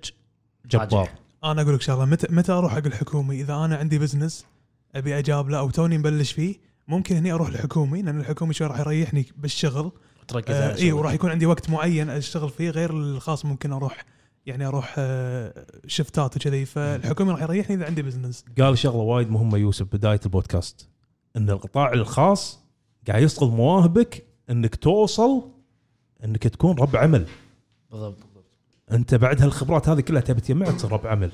جبار. 0.66 1.08
أنا 1.44 1.62
أقول 1.62 1.74
لك 1.74 1.82
شغلة 1.82 2.04
متى 2.04 2.26
متى 2.30 2.52
أروح 2.52 2.72
حق 2.74 2.86
الحكومي؟ 2.86 3.40
إذا 3.40 3.54
أنا 3.54 3.76
عندي 3.76 3.98
business 3.98 4.46
أبي 4.94 5.18
أجابله 5.18 5.58
أو 5.58 5.70
توني 5.70 5.98
مبلش 5.98 6.32
فيه 6.32 6.56
ممكن 6.88 7.16
هني 7.16 7.32
أروح 7.32 7.48
الحكومي 7.48 8.02
لأن 8.02 8.20
الحكومي 8.20 8.54
شوي 8.54 8.66
راح 8.66 8.78
يريحني 8.80 9.26
بالشغل. 9.36 9.92
تركز 10.28 10.54
آه 10.54 10.76
اي. 10.76 10.92
وراح 10.92 11.12
يكون 11.12 11.30
عندي 11.30 11.46
وقت 11.46 11.70
معين 11.70 12.10
أشتغل 12.10 12.50
فيه 12.50 12.70
غير 12.70 12.90
الخاص 12.90 13.44
ممكن 13.44 13.72
أروح 13.72 14.04
يعني 14.46 14.66
أروح 14.66 14.94
آه 14.98 15.66
شفتات 15.86 16.36
وكذي. 16.36 16.64
فالحكومي 16.64 17.30
راح 17.30 17.42
يريحني 17.42 17.76
إذا 17.76 17.86
عندي 17.86 18.02
business 18.02 18.44
قال 18.60 18.78
شغلة 18.78 19.02
وايد 19.02 19.30
مهمة 19.30 19.58
يوسف 19.58 19.86
بداية 19.92 20.20
البودكاست 20.24 20.88
إن 21.36 21.50
القطاع 21.50 21.92
الخاص 21.92 22.60
قاعد 23.08 23.22
يسقط 23.22 23.48
مواهبك 23.48 24.24
إنك 24.50 24.74
توصل 24.74 25.42
إنك 26.24 26.42
تكون 26.42 26.78
رب 26.78 26.96
عمل. 26.96 27.26
بالضبط. 27.90 28.31
انت 28.92 29.14
بعد 29.14 29.42
هالخبرات 29.42 29.88
هذه 29.88 30.00
كلها 30.00 30.20
تبي 30.20 30.40
تجمعها 30.40 30.72
تصير 30.72 30.92
رب 30.92 31.06
عمل. 31.06 31.30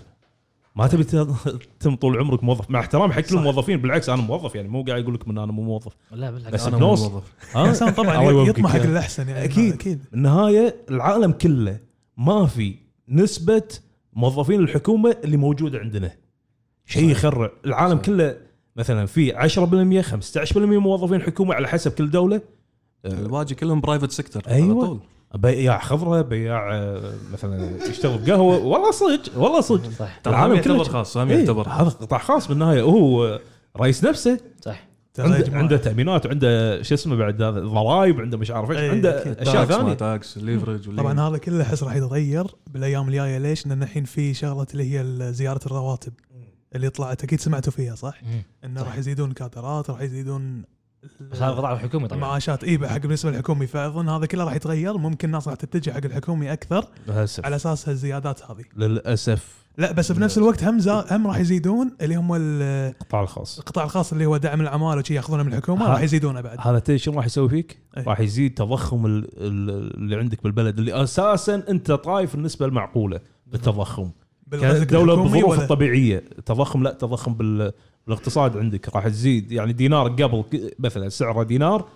ما 0.76 0.86
تبي 0.86 1.04
تتم 1.04 1.96
طول 2.02 2.18
عمرك 2.18 2.44
موظف. 2.44 2.70
مع 2.70 2.80
احترام 2.80 3.12
حق 3.12 3.20
كل. 3.20 3.36
الموظفين 3.36 3.80
بالعكس 3.80 4.08
أنا 4.08 4.22
موظف 4.22 4.54
يعني 4.54 4.68
مو 4.68 4.82
قاعد 4.82 5.02
أقول 5.02 5.14
لكم 5.14 5.30
ان 5.30 5.38
أنا 5.38 5.52
مو 5.52 5.62
موظف. 5.62 5.92
لا 6.12 6.30
بالعكس. 6.30 6.54
بس 6.54 6.66
أنا 6.66 6.76
بنوص. 6.76 7.02
مو 7.02 7.08
موظف. 7.08 7.32
ها؟ 7.54 7.62
الانسان 7.62 7.90
طبعا. 7.90 8.30
يطمح 8.48 8.72
حق 8.72 8.82
الأحسن 8.82 9.28
يعني. 9.28 9.44
أكيد. 9.44 9.72
أكيد. 9.74 10.04
بالنهايه 10.12 10.76
العالم 10.90 11.32
كله 11.32 11.78
ما 12.16 12.46
في 12.46 12.74
نسبة 13.08 13.62
موظفين 14.12 14.60
الحكومة 14.60 15.16
اللي 15.24 15.36
موجوده 15.36 15.78
عندنا. 15.78 16.10
شيء 16.86 17.10
يخرع. 17.10 17.50
العالم 17.66 17.96
صح. 17.98 18.02
كله 18.04 18.36
مثلا 18.76 19.06
في 19.06 19.32
10% 19.32 20.02
15% 20.52 20.56
موظفين 20.56 21.22
حكومة 21.22 21.54
على 21.54 21.68
حسب 21.68 21.92
كل 21.92 22.10
دولة. 22.10 22.40
الباقي 23.04 23.54
كلهم 23.54 23.80
private 23.80 24.10
sector 24.10 24.42
أيوة. 24.48 24.76
على 24.78 24.86
طول. 24.86 25.00
بياع 25.34 25.78
خضرة 25.78 26.22
بياع 26.22 26.74
آه، 26.74 27.12
مثلا 27.32 27.86
يشتغل 27.90 28.18
بقهوة. 28.18 28.58
والله 28.58 28.90
صدق 28.90 29.38
والله 29.38 29.60
صدق. 29.60 29.90
صح 29.90 30.18
ترى 30.18 30.34
هم 30.34 30.60
كله 30.60 30.76
يعتبر 30.76 30.84
خاص 30.84 31.16
هم 31.16 31.28
إيه، 31.28 31.38
يعتبر. 31.38 31.68
هذا 31.68 31.88
قطاع 31.88 32.18
خاص 32.18 32.48
بالنهاية. 32.48 32.82
هو 32.82 33.40
رئيس 33.76 34.04
نفسه. 34.04 34.40
صح 34.60 34.88
عنده, 35.18 35.40
جماعة. 35.40 35.58
عنده 35.62 35.76
تأمينات 35.76 36.26
وعنده 36.26 36.82
شو 36.82 36.94
اسمه 36.94 37.16
بعد 37.16 37.42
هذا؟ 37.42 37.60
ضرائب 37.60 38.20
عنده 38.20 38.38
مش 38.38 38.50
عارف 38.50 38.70
إيش 38.70 38.78
إيه، 38.78 38.90
عنده 38.90 39.22
أكيد. 39.22 39.38
أشياء 39.38 39.64
ثانية. 39.64 39.94
tax 39.94 40.38
leverage 40.38 40.96
طبعا 40.96 41.20
هذا 41.20 41.38
كله 41.38 41.62
احس 41.62 41.82
راح 41.82 41.96
يتغير 41.96 42.46
بالأيام 42.66 43.08
الجاية. 43.08 43.38
ليش؟ 43.38 43.66
لأن 43.66 43.82
الحين 43.82 44.04
في 44.04 44.34
شغلة 44.34 44.66
اللي 44.74 44.98
هي 44.98 45.32
زياده 45.32 45.60
الرواتب 45.66 46.12
اللي 46.74 46.90
طلعت. 46.90 47.24
أكيد 47.24 47.40
سمعتوا 47.40 47.72
فيها 47.72 47.94
صح؟ 47.94 48.20
إنه. 48.64 48.82
راح 48.82 48.98
يزيدون 48.98 49.32
كادرات 49.32 49.90
راح 49.90 50.00
يزيدون 50.00 50.64
بس 51.20 51.36
هذا 51.42 51.52
القطاع 51.52 51.72
الحكومي 51.72 52.08
طبعا. 52.08 52.18
المعاشات 52.18 52.64
اي 52.64 52.88
حق 52.88 52.96
بالنسبة 52.98 53.30
للحكومي 53.30 53.66
فأظن 53.66 54.08
هذا 54.08 54.26
كله 54.26 54.44
راح 54.44 54.54
يتغير 54.54 54.96
ممكن 54.96 55.28
الناس 55.28 55.48
راح 55.48 55.56
تتجه 55.56 55.90
حق 55.90 56.04
الحكومي 56.04 56.52
أكثر 56.52 56.84
للأسف. 57.08 57.44
على 57.44 57.56
أساس 57.56 57.88
هالزيادات 57.88 58.42
هذه. 58.50 58.64
للأسف. 58.76 59.58
لا 59.78 59.92
بس 59.92 60.12
بنفس 60.12 60.38
الوقت 60.38 60.64
هم 60.64 60.78
زا 60.78 61.04
هم 61.10 61.26
راح 61.26 61.38
يزيدون 61.38 61.96
اللي 62.00 62.14
هم 62.16 62.34
ال- 62.34 62.62
القطاع 62.62 63.22
الخاص. 63.22 63.58
القطاع 63.58 63.84
الخاص 63.84 64.12
اللي 64.12 64.26
هو 64.26 64.36
دعم 64.36 64.60
الاعمال 64.60 64.98
وشي 64.98 65.14
ياخذونه 65.14 65.42
من 65.42 65.52
الحكومة 65.52 65.86
ها- 65.86 65.90
راح 65.90 66.00
يزيدونه 66.00 66.40
بعد. 66.40 66.56
هذا 66.60 66.78
تدري 66.78 66.98
شنو 66.98 67.14
راح 67.16 67.26
يسوي 67.26 67.48
فيك؟ 67.48 67.78
إيه. 67.96 68.04
راح 68.04 68.20
يزيد 68.20 68.54
تضخم 68.54 69.06
ال- 69.06 69.24
ال- 69.36 69.94
اللي 69.96 70.16
عندك 70.16 70.42
بالبلد 70.42 70.78
اللي 70.78 71.02
أساسا 71.02 71.62
أنت 71.68 71.92
طايف 71.92 72.34
النسبة 72.34 72.66
المعقوله 72.66 73.20
بالتضخم. 73.46 74.10
بالظروف 74.46 75.34
ولا- 75.44 75.62
الطبيعية 75.62 76.24
تضخم 76.46 76.82
لا 76.82 76.92
تضخم 76.92 77.34
بال 77.34 77.72
بالاقتصاد 78.08 78.56
عندك 78.56 78.94
راح 78.96 79.08
تزيد 79.08 79.52
يعني 79.52 79.72
دينار 79.72 80.08
قبل 80.08 80.42
ك- 80.52 80.74
مثلا 80.78 81.08
سعره 81.08 81.42
دينار 81.42 81.88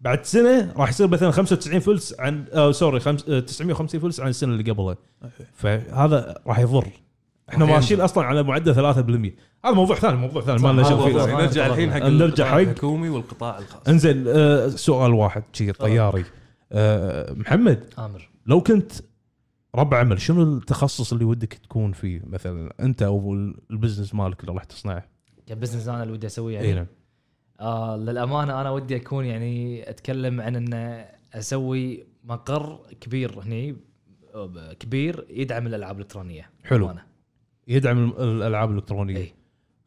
بعد 0.00 0.24
سنة 0.24 0.72
راح 0.76 0.88
يصير 0.88 1.08
مثلا 1.08 1.30
95 1.30 1.80
فلس 1.80 2.14
عن 2.20 2.44
آه 2.52 2.72
سوري 2.72 3.00
خمس 3.00 3.28
آه 3.28 3.40
950 3.40 4.00
فلس 4.00 4.20
عن 4.20 4.28
السنة 4.28 4.52
اللي 4.52 4.70
قبلها. 4.72 4.96
فهذا 5.54 6.38
راح 6.46 6.58
يضر. 6.58 6.88
إحنا 7.48 7.64
ماشيين. 7.64 8.00
أصلا 8.00 8.24
على 8.24 8.42
معدل 8.42 8.74
3% 8.74 8.78
هذا 9.64 9.74
موضوع 9.74 9.96
ثاني 9.96 10.16
موضوع 10.16 10.42
ثاني 10.42 10.62
ما 10.62 10.68
لنا 10.72 10.82
شغل 10.82 11.10
فيه. 11.26 11.36
نرجع 11.36 11.66
الحين 11.66 11.92
حق 11.92 11.98
نرجع 12.02 12.24
القطاع 12.24 12.46
حق- 12.50 12.58
الحكومي 12.70 13.08
والقطاع 13.08 13.58
الخاص. 13.58 13.88
إنزين 13.88 14.24
آه 14.28 14.68
سؤال 14.68 15.12
واحد 15.14 15.42
شي 15.52 15.72
طياري. 15.72 16.24
آه 16.72 17.32
محمد 17.32 17.84
آمر. 17.98 18.28
لو 18.46 18.60
كنت 18.60 18.92
رب 19.74 19.94
عمل 19.94 20.20
شنو 20.20 20.42
التخصص 20.42 21.12
اللي 21.12 21.24
ودك 21.24 21.52
تكون 21.54 21.92
فيه؟ 21.92 22.20
مثلا 22.26 22.72
أنت 22.80 23.02
أو 23.02 23.32
ال 23.70 23.75
business 23.75 24.14
مالك 24.14 24.40
اللي 24.40 24.52
راح 24.54 24.64
تصنعه؟ 24.64 25.04
ك 25.46 25.51
business 25.51 25.88
أنا 25.88 26.02
اللي 26.02 26.12
ودي 26.12 26.26
أسويه 26.26 26.60
اي 26.60 26.64
يعني 26.64 26.74
نعم 26.76 26.86
آه 27.60 27.96
للأمانة 27.96 28.60
أنا 28.60 28.70
ودي 28.70 28.96
أكون 28.96 29.24
يعني 29.24 29.90
أتكلم 29.90 30.40
عن 30.40 30.56
إن 30.56 31.04
أسوي 31.34 32.04
مقر 32.24 32.78
كبير 33.00 33.40
هني 33.40 33.76
كبير 34.80 35.26
يدعم 35.30 35.66
الألعاب 35.66 35.96
الإلكترونية 35.96 36.50
حلو. 36.64 36.84
أمانة. 36.86 37.02
يدعم 37.68 38.04
ال- 38.04 38.20
الألعاب 38.20 38.70
الإلكترونية 38.70 39.16
إي. 39.16 39.22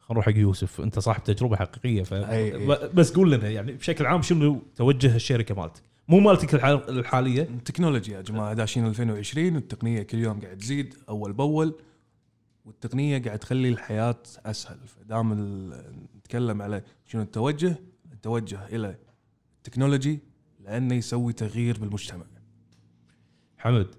خلينا 0.00 0.10
نروح 0.10 0.26
حق 0.26 0.36
يوسف 0.36 0.80
أنت 0.80 0.98
صاحب 0.98 1.24
تجربة 1.24 1.56
حقيقية 1.56 2.02
ف... 2.02 2.10
أي- 2.14 2.14
أي. 2.14 2.66
ب- 2.66 2.94
بس 2.94 3.12
قول 3.12 3.32
لنا 3.32 3.48
يعني 3.48 3.72
بشكل 3.72 4.06
عام 4.06 4.22
شنو 4.22 4.62
توجه 4.76 5.16
الشركة 5.16 5.54
مالتك 5.54 5.82
مو 6.08 6.20
مالتك 6.20 6.54
الح- 6.54 6.64
الحالية 6.88 7.42
التكنولوجيا 7.42 8.16
يا 8.16 8.22
جماعة 8.22 8.54
داشين 8.54 8.86
2020 8.86 9.54
والتقنيه 9.54 10.02
كل 10.02 10.18
يوم 10.18 10.40
قاعد 10.40 10.56
تزيد 10.58 10.94
أول 11.08 11.32
بأول 11.32 11.74
والتقنية 12.64 13.22
قاعد 13.22 13.38
تخلي 13.38 13.68
الحياة 13.68 14.22
أسهل. 14.46 14.78
فدام 14.88 15.32
نتكلم 16.16 16.62
على 16.62 16.82
شنو 17.06 17.22
التوجه 17.22 17.76
التوجه 18.12 18.66
إلى 18.66 18.96
التكنولوجي 19.56 20.20
لأنه 20.60 20.94
يسوي 20.94 21.32
تغيير 21.32 21.78
بالمجتمع. 21.78 22.24
حمد. 23.58 23.94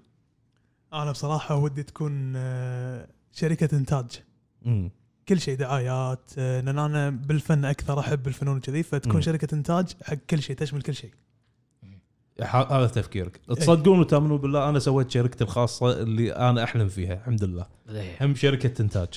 أنا 0.92 1.10
بصراحة 1.10 1.56
ودي 1.56 1.82
تكون 1.82 2.32
آه، 2.36 3.08
شركة 3.32 3.76
إنتاج. 3.76 4.22
امم 4.66 4.90
كل 5.28 5.40
شيء 5.40 5.56
دعايات 5.56 6.30
آه، 6.38 6.60
لأن 6.60 6.78
أنا 6.78 7.10
بالفن 7.10 7.64
أكثر 7.64 8.00
أحب 8.00 8.26
الفنون 8.28 8.60
كذي 8.60 8.82
فتكون 8.82 9.14
مم. 9.14 9.20
شركة 9.20 9.54
إنتاج 9.54 9.96
حق 10.02 10.14
كل 10.14 10.42
شيء 10.42 10.56
تشمل 10.56 10.82
كل 10.82 10.94
شيء. 10.94 11.10
هذا 12.44 12.86
تفكيرك. 12.86 13.40
تصدقون 13.48 13.98
وتامنون 14.00 14.38
بالله 14.38 14.68
أنا 14.68 14.78
سويت 14.78 15.10
شركتي 15.10 15.44
الخاصة 15.44 16.00
اللي 16.02 16.32
أنا 16.32 16.64
أحلم 16.64 16.88
فيها 16.88 17.14
الحمد 17.14 17.44
لله. 17.44 17.66
إيه. 17.90 18.16
هم 18.20 18.34
شركة 18.34 18.82
انتاج 18.82 19.08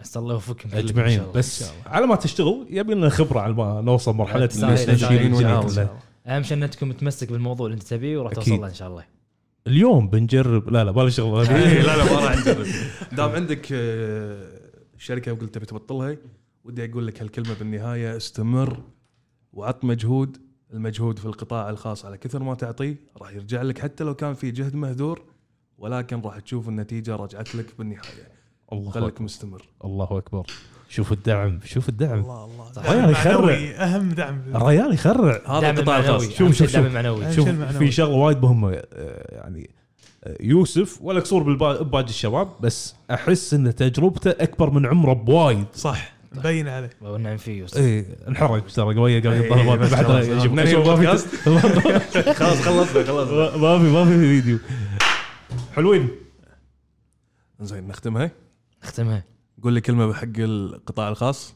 عسى 0.00 0.18
الله 0.18 0.34
يوفقكم 0.34 0.68
أجمعين. 0.72 1.16
شاء 1.18 1.22
الله. 1.28 1.38
بس 1.38 1.70
على 1.86 2.06
ما 2.06 2.16
تشتغل 2.16 2.66
يبي 2.70 2.94
لنا 2.94 3.08
خبرة 3.08 3.40
على 3.40 3.52
ما 3.54 3.80
نوصل 3.80 4.14
مرحلة 4.14 4.46
تستاهل- 4.46 4.90
اللي. 4.90 5.88
أهم 6.26 6.42
شيء 6.42 6.56
انك 6.56 6.74
تكون 6.74 6.88
متمسك 6.88 7.32
بالموضوع 7.32 7.66
اللي 7.66 7.74
أنت 7.74 7.82
تبيه 7.82 8.18
وراح. 8.18 8.32
توصل 8.32 8.60
له 8.60 8.66
إن 8.68 8.74
شاء 8.74 8.88
الله. 8.88 9.04
اليوم 9.66 10.08
بنجرب. 10.08 10.70
لا 10.70 10.84
لا 10.84 10.90
بالي 10.90 11.10
شغل. 11.10 11.46
إيه، 11.48 11.82
لا 11.82 11.96
لا 11.96 12.04
ما 12.04 12.20
راح 12.24 12.36
نجرب. 12.38 12.66
دام 13.16 13.30
عندك 13.30 13.68
آه، 13.72 14.60
شركة 14.98 15.32
وقلت 15.32 15.54
تبي 15.54 15.66
تبطلها 15.66 16.16
ودي 16.64 16.84
أقول 16.84 17.06
لك 17.06 17.22
هالكلمة 17.22 17.54
بالنهاية 17.58 18.16
استمر 18.16 18.80
وعط 19.52 19.84
مجهود 19.84 20.36
المجهود 20.72 21.18
في 21.18 21.24
القطاع 21.26 21.70
الخاص 21.70 22.04
على 22.06 22.18
كثر 22.18 22.42
ما 22.42 22.54
تعطيه 22.54 22.96
راح 23.20 23.32
يرجع 23.32 23.62
لك 23.62 23.78
حتى 23.78 24.04
لو 24.04 24.14
كان 24.14 24.34
في 24.34 24.50
جهد 24.50 24.74
مهدور 24.74 25.22
ولكن 25.78 26.20
راح 26.20 26.38
تشوف 26.38 26.68
النتيجة 26.68 27.16
رجعت 27.16 27.54
لك 27.54 27.66
بالنهاية 27.78 28.28
الله 28.72 28.90
خليك 28.90 29.06
أكبر. 29.12 29.22
مستمر 29.24 29.62
الله 29.84 30.18
أكبر 30.18 30.46
شوف 30.88 31.12
الدعم 31.12 31.58
شوف 31.64 31.88
الدعم 31.88 32.18
الله 32.20 32.44
الله 32.44 32.72
صح. 32.72 32.82
دعم 32.82 32.94
ريال 32.98 33.10
يخرع. 33.10 33.54
أهم 33.84 34.08
دعم 34.12 34.42
الريال 34.54 34.94
يخرع 34.94 35.40
هذا 35.58 35.70
القطاع 35.70 35.98
الخاص 35.98 36.22
شوف- 36.22 36.52
شوف- 36.52 36.68
الدعم 36.68 36.82
شوف. 36.82 36.86
المعنوي 36.90 37.32
شوف. 37.32 37.48
في 37.48 37.90
شغلة 37.90 38.14
وايد 38.16 38.42
مهمة 38.42 38.70
آه، 38.92 39.34
يعني 39.36 39.70
آه، 40.24 40.36
يوسف 40.40 40.98
ولا 41.02 41.20
قصور 41.20 41.42
بالبا- 41.42 41.82
بباقي 41.82 42.04
الشباب 42.08 42.48
بس 42.60 42.94
أحس 43.10 43.54
إن 43.54 43.74
تجربته 43.74 44.30
أكبر 44.30 44.70
من 44.70 44.86
عمره 44.86 45.12
بوايد 45.12 45.66
صح 45.74 46.12
مبين 46.34 46.68
عليه. 46.68 46.90
والنعم 47.00 47.36
فيه 47.36 47.58
يوسف 47.58 47.76
إيه 47.76 48.06
انحرق 48.28 48.66
ترى 48.66 48.94
قوية 48.94 49.22
قال 49.22 49.32
إيه، 49.32 50.38
شوف 50.42 50.52
ما 50.52 50.96
في-. 50.96 52.34
خلاص 52.34 52.60
خلصنا 52.60 53.04
خلصنا. 53.04 53.56
ما 53.56 53.78
في 53.78 53.84
ما 53.84 54.04
في 54.04 54.18
فيديو. 54.18 54.58
حلوين. 55.72 56.08
زين 57.60 57.88
نختمها 57.88 58.30
نختمها 58.84 59.24
قول 59.62 59.72
لي 59.72 59.80
كلمة 59.80 60.06
بحق 60.06 60.38
القطاع 60.38 61.08
الخاص. 61.08 61.54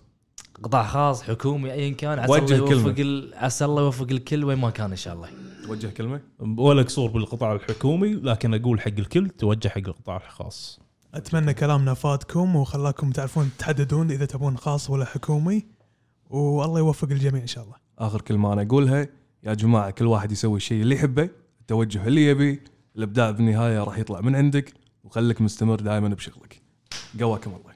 قطاع 0.62 0.86
خاص 0.86 1.22
حكومي 1.22 1.72
ايا 1.72 1.90
كان 1.90 2.18
عسى 2.18 2.32
وجه 2.32 2.54
الله 2.54 2.70
يوفق 2.70 3.34
عسى 3.36 3.64
الله 3.64 3.82
يوفق 3.82 4.06
الكل 4.10 4.44
وين 4.44 4.58
ما 4.58 4.70
كان 4.70 4.90
إن 4.90 4.96
شاء 4.96 5.14
الله. 5.14 5.28
وجه 5.68 5.86
كلمة؟ 5.86 6.20
ولا 6.58 6.82
قصور 6.82 7.10
بالقطاع 7.10 7.52
الحكومي 7.52 8.14
لكن 8.14 8.54
أقول 8.54 8.80
حق 8.80 8.88
الكل 8.98 9.28
توجه 9.28 9.68
حق 9.68 9.78
القطاع 9.78 10.16
الخاص. 10.16 10.80
أتمنى 11.16 11.54
كلامنا 11.54 11.94
فادكم 11.94 12.56
وخلاكم 12.56 13.10
تعرفون 13.10 13.50
تحددون 13.58 14.10
إذا 14.10 14.24
تبون 14.26 14.56
خاص 14.58 14.90
ولا 14.90 15.04
حكومي. 15.04 15.66
والله 16.30 16.78
يوفق 16.78 17.08
الجميع 17.10 17.42
إن 17.42 17.46
شاء 17.46 17.64
الله. 17.64 17.76
آخر 17.98 18.20
كلمة 18.20 18.52
أنا 18.52 18.62
أقولها 18.62 19.08
يا 19.42 19.54
جماعة 19.54 19.90
كل 19.90 20.06
واحد 20.06 20.32
يسوي 20.32 20.56
الشيء 20.56 20.82
اللي 20.82 20.94
يحبه 20.94 21.28
التوجه 21.60 22.06
اللي 22.06 22.26
يبي 22.26 22.60
الإبداع 22.96 23.30
بالنهاية 23.30 23.84
راح 23.84 23.98
يطلع 23.98 24.20
من 24.20 24.36
عندك 24.36 24.74
وخليك 25.04 25.40
مستمر 25.40 25.80
دائما 25.80 26.08
بشغلك. 26.08 26.62
قواكم 27.20 27.50
الله. 27.50 27.75